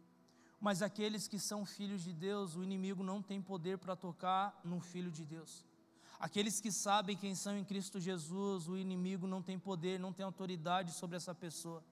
Mas 0.60 0.80
aqueles 0.80 1.26
que 1.26 1.38
são 1.38 1.66
filhos 1.66 2.02
de 2.04 2.12
Deus, 2.12 2.54
o 2.54 2.62
inimigo 2.62 3.02
não 3.02 3.20
tem 3.20 3.42
poder 3.42 3.76
para 3.78 3.96
tocar 3.96 4.60
no 4.64 4.78
filho 4.80 5.10
de 5.10 5.24
Deus. 5.24 5.66
Aqueles 6.20 6.60
que 6.60 6.70
sabem 6.70 7.16
quem 7.16 7.34
são 7.34 7.58
em 7.58 7.64
Cristo 7.64 7.98
Jesus, 7.98 8.68
o 8.68 8.78
inimigo 8.78 9.26
não 9.26 9.42
tem 9.42 9.58
poder, 9.58 9.98
não 9.98 10.12
tem 10.12 10.24
autoridade 10.24 10.92
sobre 10.92 11.16
essa 11.16 11.34
pessoa. 11.34 11.82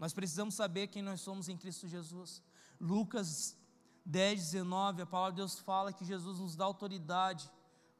Nós 0.00 0.14
precisamos 0.14 0.54
saber 0.54 0.86
quem 0.86 1.02
nós 1.02 1.20
somos 1.20 1.50
em 1.50 1.58
Cristo 1.58 1.86
Jesus. 1.86 2.42
Lucas 2.80 3.54
10, 4.06 4.52
19, 4.52 5.02
a 5.02 5.06
palavra 5.06 5.32
de 5.32 5.36
Deus 5.36 5.58
fala 5.58 5.92
que 5.92 6.06
Jesus 6.06 6.38
nos 6.38 6.56
dá 6.56 6.64
autoridade 6.64 7.50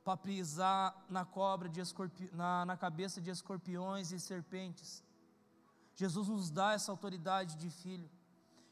para 0.02 0.16
pisar 0.16 1.06
na 1.10 1.26
cobra 1.26 1.68
de 1.68 1.78
escorpi... 1.78 2.30
na, 2.32 2.64
na 2.64 2.74
cabeça 2.74 3.20
de 3.20 3.28
escorpiões 3.28 4.12
e 4.12 4.18
serpentes. 4.18 5.04
Jesus 5.94 6.28
nos 6.28 6.50
dá 6.50 6.72
essa 6.72 6.90
autoridade 6.90 7.56
de 7.56 7.68
filho. 7.68 8.10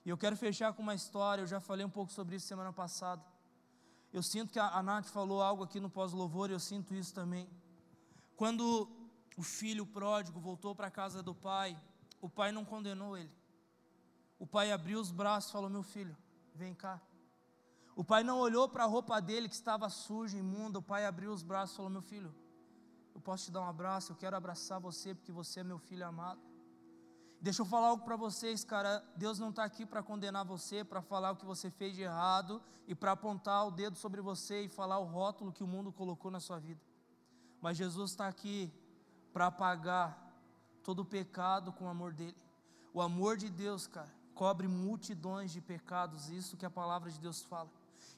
E 0.07 0.09
eu 0.09 0.17
quero 0.17 0.35
fechar 0.35 0.73
com 0.73 0.83
uma 0.83 0.95
história, 0.95 1.43
eu 1.43 1.47
já 1.47 1.61
falei 1.61 1.85
um 1.85 1.91
pouco 1.91 2.11
sobre 2.11 2.37
isso 2.37 2.47
semana 2.47 2.73
passada. 2.73 3.23
Eu 4.11 4.23
sinto 4.23 4.51
que 4.51 4.59
a, 4.59 4.69
a 4.69 4.83
Nath 4.83 5.05
falou 5.05 5.43
algo 5.43 5.65
aqui 5.65 5.79
no 5.79 5.91
pós-louvor, 5.91 6.51
eu 6.51 6.59
sinto 6.59 6.95
isso 6.95 7.13
também. 7.13 7.47
Quando 8.37 8.89
o 9.37 9.43
filho 9.43 9.85
pródigo 9.85 10.41
voltou 10.41 10.75
para 10.75 10.87
a 10.87 10.91
casa 10.91 11.23
do 11.23 11.35
pai, 11.35 11.79
o 12.21 12.29
pai 12.29 12.53
não 12.53 12.65
condenou 12.65 13.17
ele. 13.17 13.33
O 14.39 14.47
pai 14.47 14.71
abriu 14.71 15.01
os 15.01 15.11
braços 15.11 15.51
e 15.51 15.53
falou: 15.53 15.71
Meu 15.71 15.83
filho, 15.83 16.17
vem 16.55 16.75
cá. 16.75 17.01
O 17.97 18.05
pai 18.05 18.23
não 18.23 18.39
olhou 18.39 18.69
para 18.69 18.85
a 18.85 18.87
roupa 18.87 19.21
dele 19.21 19.49
que 19.49 19.55
estava 19.55 19.89
suja, 19.89 20.39
imunda. 20.39 20.79
O 20.79 20.83
pai 20.83 21.05
abriu 21.05 21.33
os 21.33 21.43
braços 21.43 21.75
e 21.75 21.77
falou: 21.77 21.91
Meu 21.91 22.03
filho, 22.03 22.35
eu 23.15 23.21
posso 23.21 23.47
te 23.47 23.51
dar 23.51 23.63
um 23.63 23.69
abraço, 23.69 24.13
eu 24.13 24.17
quero 24.17 24.37
abraçar 24.37 24.79
você 24.79 25.15
porque 25.15 25.33
você 25.33 25.61
é 25.61 25.65
meu 25.65 25.79
filho 25.79 26.07
amado. 26.07 26.41
Deixa 27.41 27.63
eu 27.63 27.67
falar 27.67 27.89
algo 27.89 28.05
para 28.05 28.17
vocês, 28.17 28.65
cara. 28.65 29.05
Deus 29.17 29.39
não 29.39 29.51
está 29.51 29.63
aqui 29.65 29.87
para 29.87 30.03
condenar 30.03 30.45
você, 30.45 30.85
para 30.85 31.01
falar 31.01 31.33
o 31.33 31.37
que 31.37 31.45
você 31.45 31.71
fez 31.71 31.95
de 31.95 32.03
errado 32.03 32.61
e 32.87 32.95
para 32.95 33.13
apontar 33.13 33.67
o 33.67 33.71
dedo 33.71 33.97
sobre 33.97 34.21
você 34.21 34.63
e 34.63 34.69
falar 34.69 34.99
o 34.99 35.05
rótulo 35.05 35.53
que 35.53 35.63
o 35.63 35.67
mundo 35.67 35.93
colocou 35.93 36.31
na 36.31 36.41
sua 36.41 36.59
vida. 36.59 36.81
Mas 37.61 37.77
Jesus 37.77 38.11
está 38.11 38.27
aqui 38.27 38.73
para 39.33 39.47
apagar 39.47 40.28
todo 40.89 41.05
pecado 41.05 41.71
com 41.71 41.85
o 41.85 41.89
amor 41.89 42.15
dele. 42.15 42.35
O 42.95 43.03
amor 43.03 43.37
de 43.37 43.51
Deus, 43.51 43.87
cara, 43.87 44.11
cobre 44.35 44.67
multidões 44.67 45.53
de 45.53 45.61
pecados, 45.61 46.31
isso 46.31 46.57
que 46.57 46.65
a 46.65 46.71
palavra 46.71 47.11
de 47.11 47.21
Deus 47.21 47.43
fala. 47.43 47.71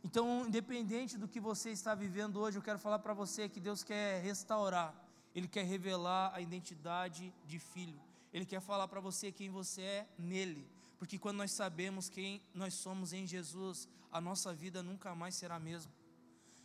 Então, 0.05 0.47
independente 0.47 1.19
do 1.19 1.27
que 1.27 1.41
você 1.41 1.71
está 1.71 1.97
vivendo 1.97 2.39
hoje, 2.39 2.59
eu 2.59 2.63
quero 2.63 2.79
falar 2.79 3.01
para 3.01 3.13
você 3.13 3.49
que 3.49 3.59
Deus 3.59 3.83
quer 3.83 4.23
restaurar, 4.23 4.95
Ele 5.35 5.49
quer 5.49 5.65
revelar 5.65 6.33
a 6.33 6.41
identidade 6.41 7.35
de 7.45 7.59
filho, 7.59 8.01
Ele 8.33 8.47
quer 8.47 8.61
falar 8.61 8.87
para 8.87 9.01
você 9.01 9.33
quem 9.33 9.51
você 9.51 9.83
é 9.83 10.09
nele, 10.17 10.65
porque 10.97 11.19
quando 11.19 11.39
nós 11.39 11.51
sabemos 11.51 12.09
quem 12.09 12.41
nós 12.55 12.75
somos 12.75 13.13
em 13.13 13.27
Jesus, 13.27 13.89
a 14.13 14.21
nossa 14.21 14.55
vida 14.55 14.81
nunca 14.81 15.13
mais 15.13 15.35
será 15.35 15.57
a 15.57 15.59
mesma. 15.59 15.91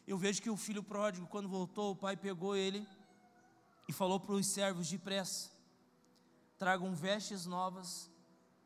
Eu 0.05 0.19
vejo 0.19 0.39
que 0.39 0.51
o 0.51 0.55
filho 0.55 0.83
pródigo, 0.83 1.25
quando 1.25 1.49
voltou, 1.49 1.93
o 1.93 1.95
pai 1.95 2.15
pegou 2.15 2.55
ele 2.55 2.87
e 3.87 3.91
falou 3.91 4.19
para 4.19 4.35
os 4.35 4.45
servos 4.45 4.87
depressa: 4.87 5.54
tragam 6.65 6.95
vestes 6.95 7.45
novas, 7.45 8.09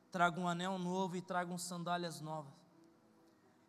tragam 0.09 0.43
um 0.43 0.47
anel 0.47 0.79
novo 0.79 1.17
e 1.17 1.21
tragam 1.21 1.57
sandálias 1.57 2.21
novas. 2.21 2.53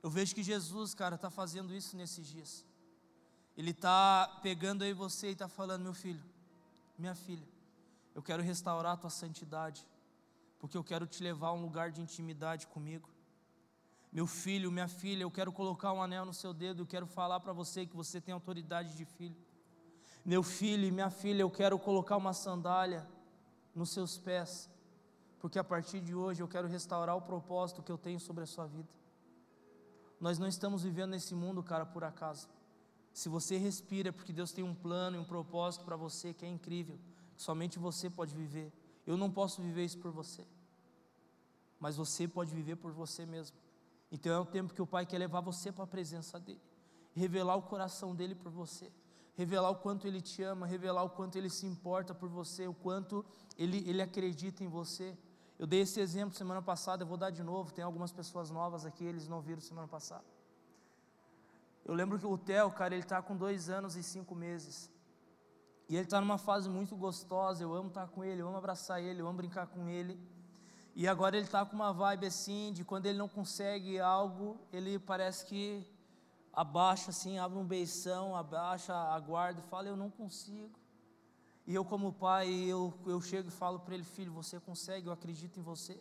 Eu 0.00 0.08
vejo 0.08 0.36
que 0.36 0.42
Jesus, 0.44 0.94
cara, 0.94 1.16
está 1.16 1.30
fazendo 1.30 1.74
isso 1.74 1.96
nesses 1.96 2.28
dias. 2.28 2.64
Ele 3.56 3.72
está 3.72 4.38
pegando 4.40 4.84
aí 4.84 4.92
você 4.92 5.30
e 5.30 5.32
está 5.32 5.48
falando, 5.48 5.82
meu 5.82 5.92
filho, 5.92 6.22
minha 6.96 7.16
filha, 7.16 7.44
eu 8.14 8.22
quero 8.22 8.40
restaurar 8.40 8.92
a 8.92 8.96
tua 8.96 9.10
santidade, 9.10 9.84
porque 10.60 10.76
eu 10.76 10.84
quero 10.84 11.08
te 11.08 11.24
levar 11.24 11.48
a 11.48 11.52
um 11.54 11.62
lugar 11.62 11.90
de 11.90 12.00
intimidade 12.00 12.68
comigo. 12.68 13.10
Meu 14.12 14.28
filho, 14.28 14.70
minha 14.70 14.86
filha, 14.86 15.24
eu 15.24 15.30
quero 15.32 15.52
colocar 15.52 15.92
um 15.92 16.00
anel 16.00 16.24
no 16.24 16.32
seu 16.32 16.54
dedo, 16.54 16.82
eu 16.82 16.86
quero 16.86 17.08
falar 17.08 17.40
para 17.40 17.52
você 17.52 17.84
que 17.84 17.96
você 17.96 18.20
tem 18.20 18.32
autoridade 18.32 18.96
de 18.96 19.04
filho. 19.04 19.36
Meu 20.24 20.44
filho 20.44 20.86
e 20.86 20.92
minha 20.92 21.10
filha, 21.10 21.42
eu 21.42 21.50
quero 21.50 21.76
colocar 21.80 22.16
uma 22.16 22.32
sandália 22.32 23.04
nos 23.80 23.90
seus 23.90 24.18
pés, 24.18 24.68
porque 25.38 25.58
a 25.58 25.64
partir 25.64 26.00
de 26.02 26.14
hoje 26.14 26.42
eu 26.42 26.46
quero 26.46 26.68
restaurar 26.68 27.16
o 27.16 27.22
propósito 27.22 27.82
que 27.82 27.90
eu 27.90 27.96
tenho 27.96 28.20
sobre 28.20 28.44
a 28.44 28.46
sua 28.46 28.66
vida. 28.66 28.90
Nós 30.20 30.38
não 30.38 30.46
estamos 30.46 30.82
vivendo 30.82 31.12
nesse 31.12 31.34
mundo, 31.34 31.62
cara, 31.62 31.86
por 31.86 32.04
acaso. 32.04 32.46
Se 33.10 33.30
você 33.30 33.56
respira, 33.56 34.10
é 34.10 34.12
porque 34.12 34.34
Deus 34.34 34.52
tem 34.52 34.62
um 34.62 34.74
plano 34.74 35.16
e 35.16 35.18
um 35.18 35.24
propósito 35.24 35.82
para 35.82 35.96
você 35.96 36.34
que 36.34 36.44
é 36.44 36.48
incrível, 36.48 36.98
que 37.34 37.42
somente 37.42 37.78
você 37.78 38.10
pode 38.10 38.34
viver. 38.34 38.70
Eu 39.06 39.16
não 39.16 39.30
posso 39.30 39.62
viver 39.62 39.86
isso 39.86 39.98
por 39.98 40.12
você, 40.12 40.46
mas 41.80 41.96
você 41.96 42.28
pode 42.28 42.54
viver 42.54 42.76
por 42.76 42.92
você 42.92 43.24
mesmo. 43.24 43.56
Então 44.12 44.30
é 44.30 44.38
o 44.38 44.44
tempo 44.44 44.74
que 44.74 44.82
o 44.82 44.86
Pai 44.86 45.06
quer 45.06 45.16
levar 45.16 45.40
você 45.40 45.72
para 45.72 45.84
a 45.84 45.86
presença 45.86 46.38
dEle, 46.38 46.60
revelar 47.14 47.56
o 47.56 47.62
coração 47.62 48.14
dEle 48.14 48.34
por 48.34 48.52
você 48.52 48.92
revelar 49.40 49.70
o 49.70 49.76
quanto 49.84 50.06
Ele 50.06 50.20
te 50.20 50.42
ama, 50.42 50.66
revelar 50.66 51.02
o 51.02 51.10
quanto 51.18 51.36
Ele 51.38 51.50
se 51.58 51.66
importa 51.72 52.14
por 52.20 52.28
você, 52.28 52.62
o 52.66 52.74
quanto 52.74 53.24
Ele, 53.56 53.78
ele 53.88 54.02
acredita 54.02 54.62
em 54.62 54.68
você. 54.68 55.16
Eu 55.58 55.66
dei 55.66 55.80
esse 55.80 55.98
exemplo 56.06 56.34
semana 56.34 56.62
passada, 56.70 57.02
eu 57.02 57.06
vou 57.06 57.16
dar 57.16 57.30
de 57.30 57.42
novo. 57.42 57.72
Tem 57.72 57.84
algumas 57.84 58.12
pessoas 58.12 58.50
novas 58.50 58.84
aqui, 58.84 59.04
eles 59.04 59.26
não 59.28 59.40
viram 59.40 59.60
semana 59.60 59.88
passada. 59.88 60.24
Eu 61.88 61.94
lembro 61.94 62.18
que 62.18 62.26
o 62.26 62.36
Theo, 62.36 62.70
cara, 62.70 62.94
ele 62.94 63.02
está 63.02 63.20
com 63.22 63.34
dois 63.44 63.70
anos 63.70 63.96
e 63.96 64.02
cinco 64.02 64.34
meses. 64.34 64.90
E 65.88 65.96
ele 65.96 66.04
está 66.04 66.20
numa 66.20 66.38
fase 66.38 66.68
muito 66.68 66.94
gostosa. 66.94 67.62
Eu 67.62 67.74
amo 67.74 67.88
estar 67.88 68.06
tá 68.06 68.12
com 68.14 68.22
ele, 68.22 68.42
eu 68.42 68.48
amo 68.48 68.58
abraçar 68.58 69.02
ele, 69.02 69.22
eu 69.22 69.26
amo 69.26 69.38
brincar 69.38 69.66
com 69.66 69.88
ele. 69.88 70.18
E 70.94 71.08
agora 71.08 71.36
ele 71.36 71.46
está 71.46 71.64
com 71.64 71.76
uma 71.76 71.92
vibe 71.92 72.26
assim, 72.26 72.72
de 72.74 72.84
quando 72.84 73.06
ele 73.06 73.16
não 73.16 73.28
consegue 73.28 73.98
algo, 73.98 74.58
ele 74.72 74.98
parece 74.98 75.46
que 75.46 75.86
abaixa 76.52 77.10
assim, 77.10 77.38
abre 77.38 77.58
um 77.58 77.64
beição, 77.64 78.34
abaixa 78.34 78.94
a 78.94 79.18
guarda 79.20 79.62
fala: 79.62 79.88
Eu 79.88 79.96
não 79.96 80.10
consigo. 80.10 80.78
E 81.66 81.74
eu, 81.74 81.84
como 81.84 82.12
pai, 82.12 82.48
eu, 82.52 82.92
eu 83.06 83.20
chego 83.20 83.48
e 83.48 83.52
falo 83.52 83.80
para 83.80 83.94
ele: 83.94 84.04
Filho, 84.04 84.32
você 84.32 84.58
consegue, 84.58 85.06
eu 85.06 85.12
acredito 85.12 85.58
em 85.58 85.62
você. 85.62 86.00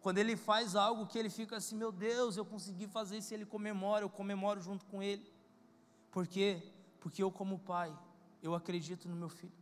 Quando 0.00 0.18
ele 0.18 0.36
faz 0.36 0.74
algo 0.74 1.06
que 1.06 1.18
ele 1.18 1.30
fica 1.30 1.56
assim: 1.56 1.76
Meu 1.76 1.92
Deus, 1.92 2.36
eu 2.36 2.44
consegui 2.44 2.86
fazer 2.86 3.18
isso, 3.18 3.32
ele 3.32 3.46
comemora, 3.46 4.04
eu 4.04 4.10
comemoro 4.10 4.60
junto 4.60 4.84
com 4.86 5.02
ele. 5.02 5.30
Por 6.10 6.26
quê? 6.26 6.62
Porque 7.00 7.22
eu, 7.22 7.30
como 7.30 7.58
pai, 7.58 7.96
eu 8.42 8.54
acredito 8.54 9.08
no 9.08 9.16
meu 9.16 9.28
filho. 9.28 9.52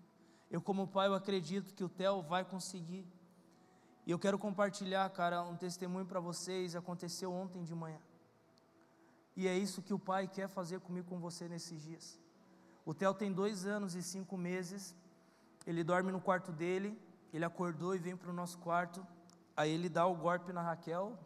Eu, 0.51 0.63
como 0.63 0.87
pai, 0.87 1.09
eu 1.09 1.15
acredito 1.15 1.75
que 1.75 1.85
o 1.85 1.89
Theo 1.89 2.23
vai 2.23 2.45
conseguir. 2.45 3.07
E 4.07 4.11
eu 4.11 4.19
quero 4.19 4.39
compartilhar, 4.39 5.09
cara, 5.11 5.43
um 5.43 5.57
testemunho 5.57 6.07
para 6.07 6.21
vocês. 6.21 6.75
Aconteceu 6.75 7.31
ontem 7.31 7.63
de 7.63 7.75
manhã. 7.75 8.01
E 9.41 9.47
é 9.47 9.57
isso 9.57 9.83
que 9.87 9.95
o 9.95 10.01
Pai 10.01 10.27
quer 10.27 10.49
fazer 10.49 10.81
comigo, 10.81 11.07
com 11.11 11.21
você 11.21 11.49
nesses 11.49 11.81
dias. 11.81 12.19
O 12.85 12.93
Theo 12.93 13.15
tem 13.15 13.33
dois 13.33 13.65
anos 13.67 13.95
e 13.95 14.03
cinco 14.03 14.37
meses. 14.37 14.97
Ele 15.65 15.85
dorme 15.85 16.11
no 16.11 16.21
quarto 16.21 16.51
dele. 16.51 16.91
Ele 17.33 17.45
acordou 17.45 17.95
e 17.95 17.99
vem 17.99 18.17
para 18.17 18.31
o 18.31 18.33
nosso 18.33 18.59
quarto. 18.59 19.07
Aí 19.57 19.71
ele 19.71 19.89
dá 19.89 20.05
o 20.09 20.17
golpe 20.17 20.53
na 20.53 20.61
Raquel. 20.61 21.17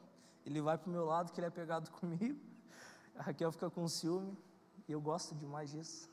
Ele 0.45 0.61
vai 0.61 0.77
para 0.77 0.91
o 0.91 0.93
meu 0.93 1.07
lado, 1.07 1.33
que 1.33 1.41
ele 1.41 1.47
é 1.47 1.51
pegado 1.51 1.91
comigo. 1.99 2.39
A 3.17 3.23
Raquel 3.23 3.51
fica 3.51 3.71
com 3.71 3.89
ciúme. 3.89 4.37
Eu 4.87 5.01
gosto 5.01 5.35
demais 5.35 5.71
disso. 5.71 6.11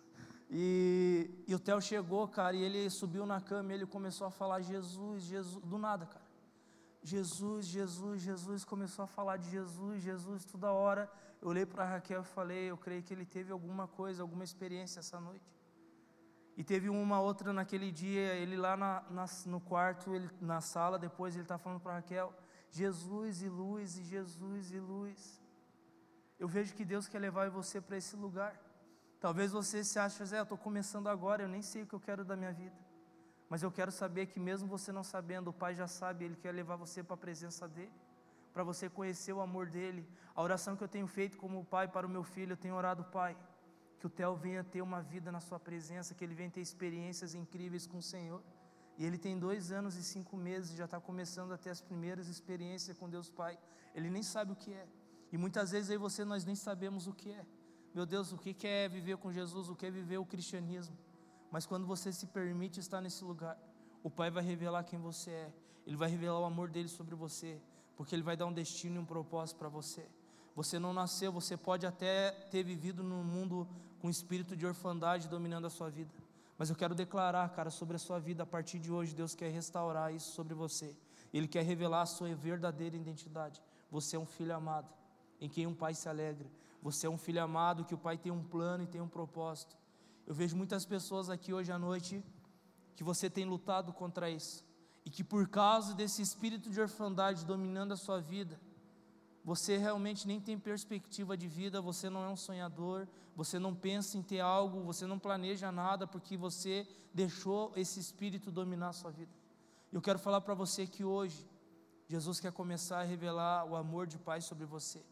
E, 0.49 1.29
e 1.45 1.53
o 1.53 1.59
Theo 1.59 1.81
chegou, 1.81 2.25
cara, 2.29 2.55
e 2.55 2.63
ele 2.63 2.89
subiu 2.89 3.25
na 3.25 3.41
cama 3.41 3.73
e 3.73 3.75
ele 3.75 3.85
começou 3.85 4.25
a 4.25 4.31
falar 4.31 4.61
Jesus, 4.61 5.23
Jesus, 5.23 5.61
do 5.65 5.77
nada, 5.77 6.05
cara. 6.05 6.28
Jesus, 7.01 7.65
Jesus, 7.65 8.21
Jesus, 8.21 8.65
começou 8.65 9.03
a 9.03 9.07
falar 9.07 9.37
de 9.37 9.49
Jesus, 9.49 10.01
Jesus, 10.01 10.43
toda 10.45 10.71
hora. 10.71 11.09
Eu 11.41 11.47
olhei 11.47 11.65
para 11.65 11.85
Raquel 11.85 12.21
e 12.21 12.25
falei, 12.25 12.69
eu 12.69 12.77
creio 12.77 13.01
que 13.01 13.13
ele 13.13 13.25
teve 13.25 13.51
alguma 13.51 13.87
coisa, 13.87 14.21
alguma 14.21 14.43
experiência 14.43 14.99
essa 14.99 15.19
noite. 15.19 15.57
E 16.57 16.63
teve 16.63 16.89
uma 16.89 17.21
outra 17.21 17.53
naquele 17.53 17.89
dia, 17.89 18.33
ele 18.35 18.57
lá 18.57 18.75
na, 18.75 19.03
na, 19.09 19.25
no 19.45 19.61
quarto, 19.61 20.13
ele, 20.13 20.29
na 20.41 20.59
sala, 20.59 20.99
depois 20.99 21.33
ele 21.33 21.43
está 21.43 21.57
falando 21.57 21.79
para 21.79 21.93
Raquel, 21.93 22.33
Jesus 22.69 23.41
e 23.41 23.47
luz, 23.47 23.97
e 23.97 24.03
Jesus 24.03 24.71
e 24.71 24.79
luz. 24.79 25.41
Eu 26.37 26.49
vejo 26.49 26.73
que 26.73 26.83
Deus 26.83 27.07
quer 27.07 27.19
levar 27.19 27.49
você 27.49 27.79
para 27.79 27.95
esse 27.95 28.15
lugar. 28.17 28.59
Talvez 29.21 29.51
você 29.51 29.83
se 29.83 29.97
ache, 29.99 30.23
Zé, 30.25 30.39
eu 30.39 30.43
estou 30.43 30.57
começando 30.57 31.07
agora, 31.07 31.43
eu 31.43 31.47
nem 31.47 31.61
sei 31.61 31.83
o 31.83 31.87
que 31.87 31.93
eu 31.93 31.99
quero 31.99 32.25
da 32.25 32.35
minha 32.35 32.51
vida. 32.51 32.75
Mas 33.49 33.63
eu 33.63 33.71
quero 33.71 33.91
saber 33.91 34.27
que 34.27 34.39
mesmo 34.39 34.67
você 34.67 34.91
não 34.91 35.03
sabendo, 35.03 35.49
o 35.49 35.53
Pai 35.53 35.73
já 35.73 35.87
sabe, 35.87 36.25
Ele 36.25 36.35
quer 36.35 36.51
levar 36.51 36.75
você 36.75 37.03
para 37.03 37.15
a 37.15 37.17
presença 37.17 37.67
dEle, 37.67 37.91
para 38.53 38.63
você 38.63 38.87
conhecer 38.87 39.33
o 39.33 39.41
amor 39.41 39.67
dEle. 39.67 40.07
A 40.35 40.41
oração 40.41 40.75
que 40.75 40.83
eu 40.83 40.87
tenho 40.87 41.07
feito 41.07 41.37
como 41.37 41.65
Pai 41.65 41.87
para 41.87 42.05
o 42.05 42.09
meu 42.09 42.23
filho, 42.23 42.53
eu 42.53 42.57
tenho 42.57 42.75
orado, 42.75 43.03
Pai, 43.05 43.35
que 43.99 44.05
o 44.05 44.09
Theo 44.09 44.35
venha 44.35 44.63
ter 44.63 44.81
uma 44.83 45.01
vida 45.01 45.31
na 45.31 45.39
Sua 45.39 45.59
presença, 45.59 46.13
que 46.13 46.23
ele 46.23 46.35
venha 46.35 46.51
ter 46.51 46.61
experiências 46.61 47.33
incríveis 47.33 47.87
com 47.87 47.97
o 47.97 48.01
Senhor. 48.01 48.41
E 48.97 49.03
ele 49.03 49.17
tem 49.17 49.39
dois 49.39 49.71
anos 49.71 49.95
e 49.95 50.03
cinco 50.03 50.37
meses, 50.37 50.77
já 50.77 50.85
está 50.85 50.99
começando 50.99 51.51
a 51.51 51.57
ter 51.57 51.71
as 51.71 51.81
primeiras 51.81 52.27
experiências 52.27 52.97
com 52.97 53.09
Deus 53.09 53.29
Pai. 53.29 53.57
Ele 53.95 54.09
nem 54.09 54.21
sabe 54.21 54.51
o 54.51 54.55
que 54.55 54.71
é. 54.71 54.87
E 55.31 55.37
muitas 55.37 55.71
vezes 55.71 55.89
aí 55.89 55.97
você 55.97 56.23
nós 56.23 56.45
nem 56.45 56.55
sabemos 56.55 57.07
o 57.07 57.13
que 57.13 57.31
é. 57.31 57.45
Meu 57.93 58.05
Deus, 58.05 58.31
o 58.31 58.37
que 58.37 58.55
é 58.67 58.87
viver 58.87 59.17
com 59.17 59.31
Jesus? 59.31 59.69
O 59.69 59.75
que 59.75 59.85
é 59.87 59.91
viver 59.91 60.17
o 60.17 60.25
cristianismo? 60.25 60.95
Mas 61.51 61.65
quando 61.65 61.85
você 61.85 62.11
se 62.11 62.27
permite 62.27 62.79
estar 62.79 63.01
nesse 63.01 63.23
lugar, 63.23 63.57
o 64.03 64.09
Pai 64.09 64.29
vai 64.29 64.43
revelar 64.43 64.83
quem 64.83 64.99
você 64.99 65.31
é. 65.31 65.53
Ele 65.85 65.97
vai 65.97 66.09
revelar 66.09 66.39
o 66.39 66.45
amor 66.45 66.69
dele 66.69 66.87
sobre 66.87 67.15
você, 67.15 67.59
porque 67.97 68.15
ele 68.15 68.21
vai 68.21 68.37
dar 68.37 68.45
um 68.45 68.53
destino 68.53 68.97
e 68.97 68.99
um 68.99 69.05
propósito 69.05 69.57
para 69.57 69.69
você. 69.69 70.07
Você 70.55 70.77
não 70.77 70.93
nasceu, 70.93 71.31
você 71.31 71.57
pode 71.57 71.85
até 71.85 72.31
ter 72.31 72.63
vivido 72.63 73.01
num 73.01 73.23
mundo 73.23 73.67
com 73.99 74.09
espírito 74.09 74.55
de 74.55 74.65
orfandade 74.65 75.27
dominando 75.27 75.65
a 75.65 75.69
sua 75.69 75.89
vida. 75.89 76.11
Mas 76.57 76.69
eu 76.69 76.75
quero 76.75 76.93
declarar, 76.93 77.47
cara, 77.49 77.69
sobre 77.69 77.95
a 77.95 77.99
sua 77.99 78.19
vida, 78.19 78.43
a 78.43 78.45
partir 78.45 78.79
de 78.79 78.91
hoje, 78.91 79.15
Deus 79.15 79.33
quer 79.33 79.49
restaurar 79.49 80.13
isso 80.13 80.33
sobre 80.33 80.53
você. 80.53 80.95
Ele 81.33 81.47
quer 81.47 81.63
revelar 81.63 82.01
a 82.01 82.05
sua 82.05 82.35
verdadeira 82.35 82.97
identidade. 82.97 83.63
Você 83.89 84.15
é 84.15 84.19
um 84.19 84.25
filho 84.25 84.53
amado, 84.53 84.89
em 85.39 85.47
quem 85.47 85.65
um 85.65 85.73
pai 85.73 85.93
se 85.93 86.09
alegra. 86.09 86.47
Você 86.81 87.07
é 87.07 87.09
um 87.09 87.17
filho 87.17 87.41
amado, 87.41 87.85
que 87.85 87.95
o 87.95 87.97
pai 87.97 88.17
tem 88.17 88.31
um 88.31 88.43
plano 88.43 88.83
e 88.83 88.87
tem 88.87 88.99
um 88.99 89.07
propósito. 89.07 89.77
Eu 90.29 90.35
vejo 90.35 90.55
muitas 90.55 90.85
pessoas 90.85 91.27
aqui 91.27 91.51
hoje 91.51 91.71
à 91.71 91.79
noite 91.79 92.23
que 92.95 93.03
você 93.03 93.31
tem 93.31 93.45
lutado 93.45 93.91
contra 93.91 94.29
isso, 94.29 94.63
e 95.03 95.09
que 95.09 95.23
por 95.23 95.47
causa 95.47 95.95
desse 95.95 96.21
espírito 96.21 96.69
de 96.69 96.79
orfandade 96.79 97.43
dominando 97.43 97.93
a 97.93 97.97
sua 97.97 98.21
vida, 98.21 98.61
você 99.43 99.75
realmente 99.75 100.27
nem 100.27 100.39
tem 100.39 100.55
perspectiva 100.59 101.35
de 101.35 101.47
vida, 101.47 101.81
você 101.81 102.11
não 102.11 102.23
é 102.23 102.29
um 102.29 102.35
sonhador, 102.35 103.07
você 103.35 103.57
não 103.57 103.73
pensa 103.73 104.19
em 104.19 104.21
ter 104.21 104.39
algo, 104.39 104.83
você 104.83 105.07
não 105.07 105.17
planeja 105.17 105.71
nada 105.71 106.05
porque 106.05 106.37
você 106.37 106.85
deixou 107.11 107.73
esse 107.75 107.99
espírito 107.99 108.51
dominar 108.51 108.89
a 108.89 108.93
sua 108.93 109.09
vida. 109.09 109.31
Eu 109.91 109.99
quero 109.99 110.19
falar 110.19 110.41
para 110.41 110.53
você 110.53 110.85
que 110.85 111.03
hoje 111.03 111.43
Jesus 112.07 112.39
quer 112.39 112.51
começar 112.51 112.99
a 112.99 113.03
revelar 113.03 113.65
o 113.65 113.75
amor 113.75 114.05
de 114.05 114.19
Pai 114.19 114.41
sobre 114.41 114.65
você. 114.65 115.03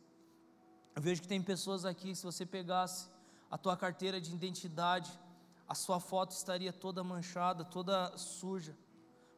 Eu 0.95 1.01
vejo 1.01 1.23
que 1.23 1.27
tem 1.27 1.41
pessoas 1.41 1.85
aqui, 1.85 2.13
se 2.13 2.23
você 2.23 2.45
pegasse 2.45 3.09
a 3.49 3.57
tua 3.57 3.75
carteira 3.77 4.19
de 4.19 4.33
identidade, 4.33 5.11
a 5.67 5.75
sua 5.75 5.99
foto 5.99 6.31
estaria 6.31 6.71
toda 6.71 7.03
manchada, 7.03 7.63
toda 7.63 8.17
suja, 8.17 8.77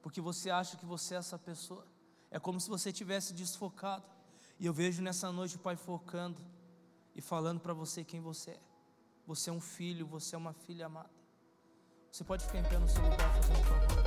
porque 0.02 0.22
você 0.22 0.50
acha 0.50 0.78
que 0.78 0.86
você 0.86 1.16
é 1.16 1.18
essa 1.18 1.38
pessoa. 1.38 1.86
É 2.32 2.40
como 2.40 2.60
se 2.60 2.70
você 2.70 2.92
tivesse 2.92 3.34
desfocado. 3.34 4.06
E 4.60 4.66
eu 4.66 4.74
vejo 4.74 5.02
nessa 5.02 5.32
noite 5.32 5.56
o 5.56 5.60
Pai 5.60 5.76
focando 5.76 6.38
e 7.16 7.22
falando 7.22 7.60
para 7.60 7.74
você 7.74 8.04
quem 8.04 8.20
você 8.20 8.52
é. 8.52 8.60
Você 9.26 9.50
é 9.50 9.54
um 9.54 9.62
filho, 9.62 10.06
você 10.06 10.36
é 10.36 10.38
uma 10.38 10.54
filha 10.54 10.86
amada. 10.86 11.10
Você 12.12 12.24
pode 12.24 12.44
ficar 12.46 12.60
em 12.60 12.64
pé 12.64 12.78
no 12.78 12.88
seu 12.88 13.02
lugar, 13.02 13.34
fazendo 13.36 13.64
favor. 13.64 13.99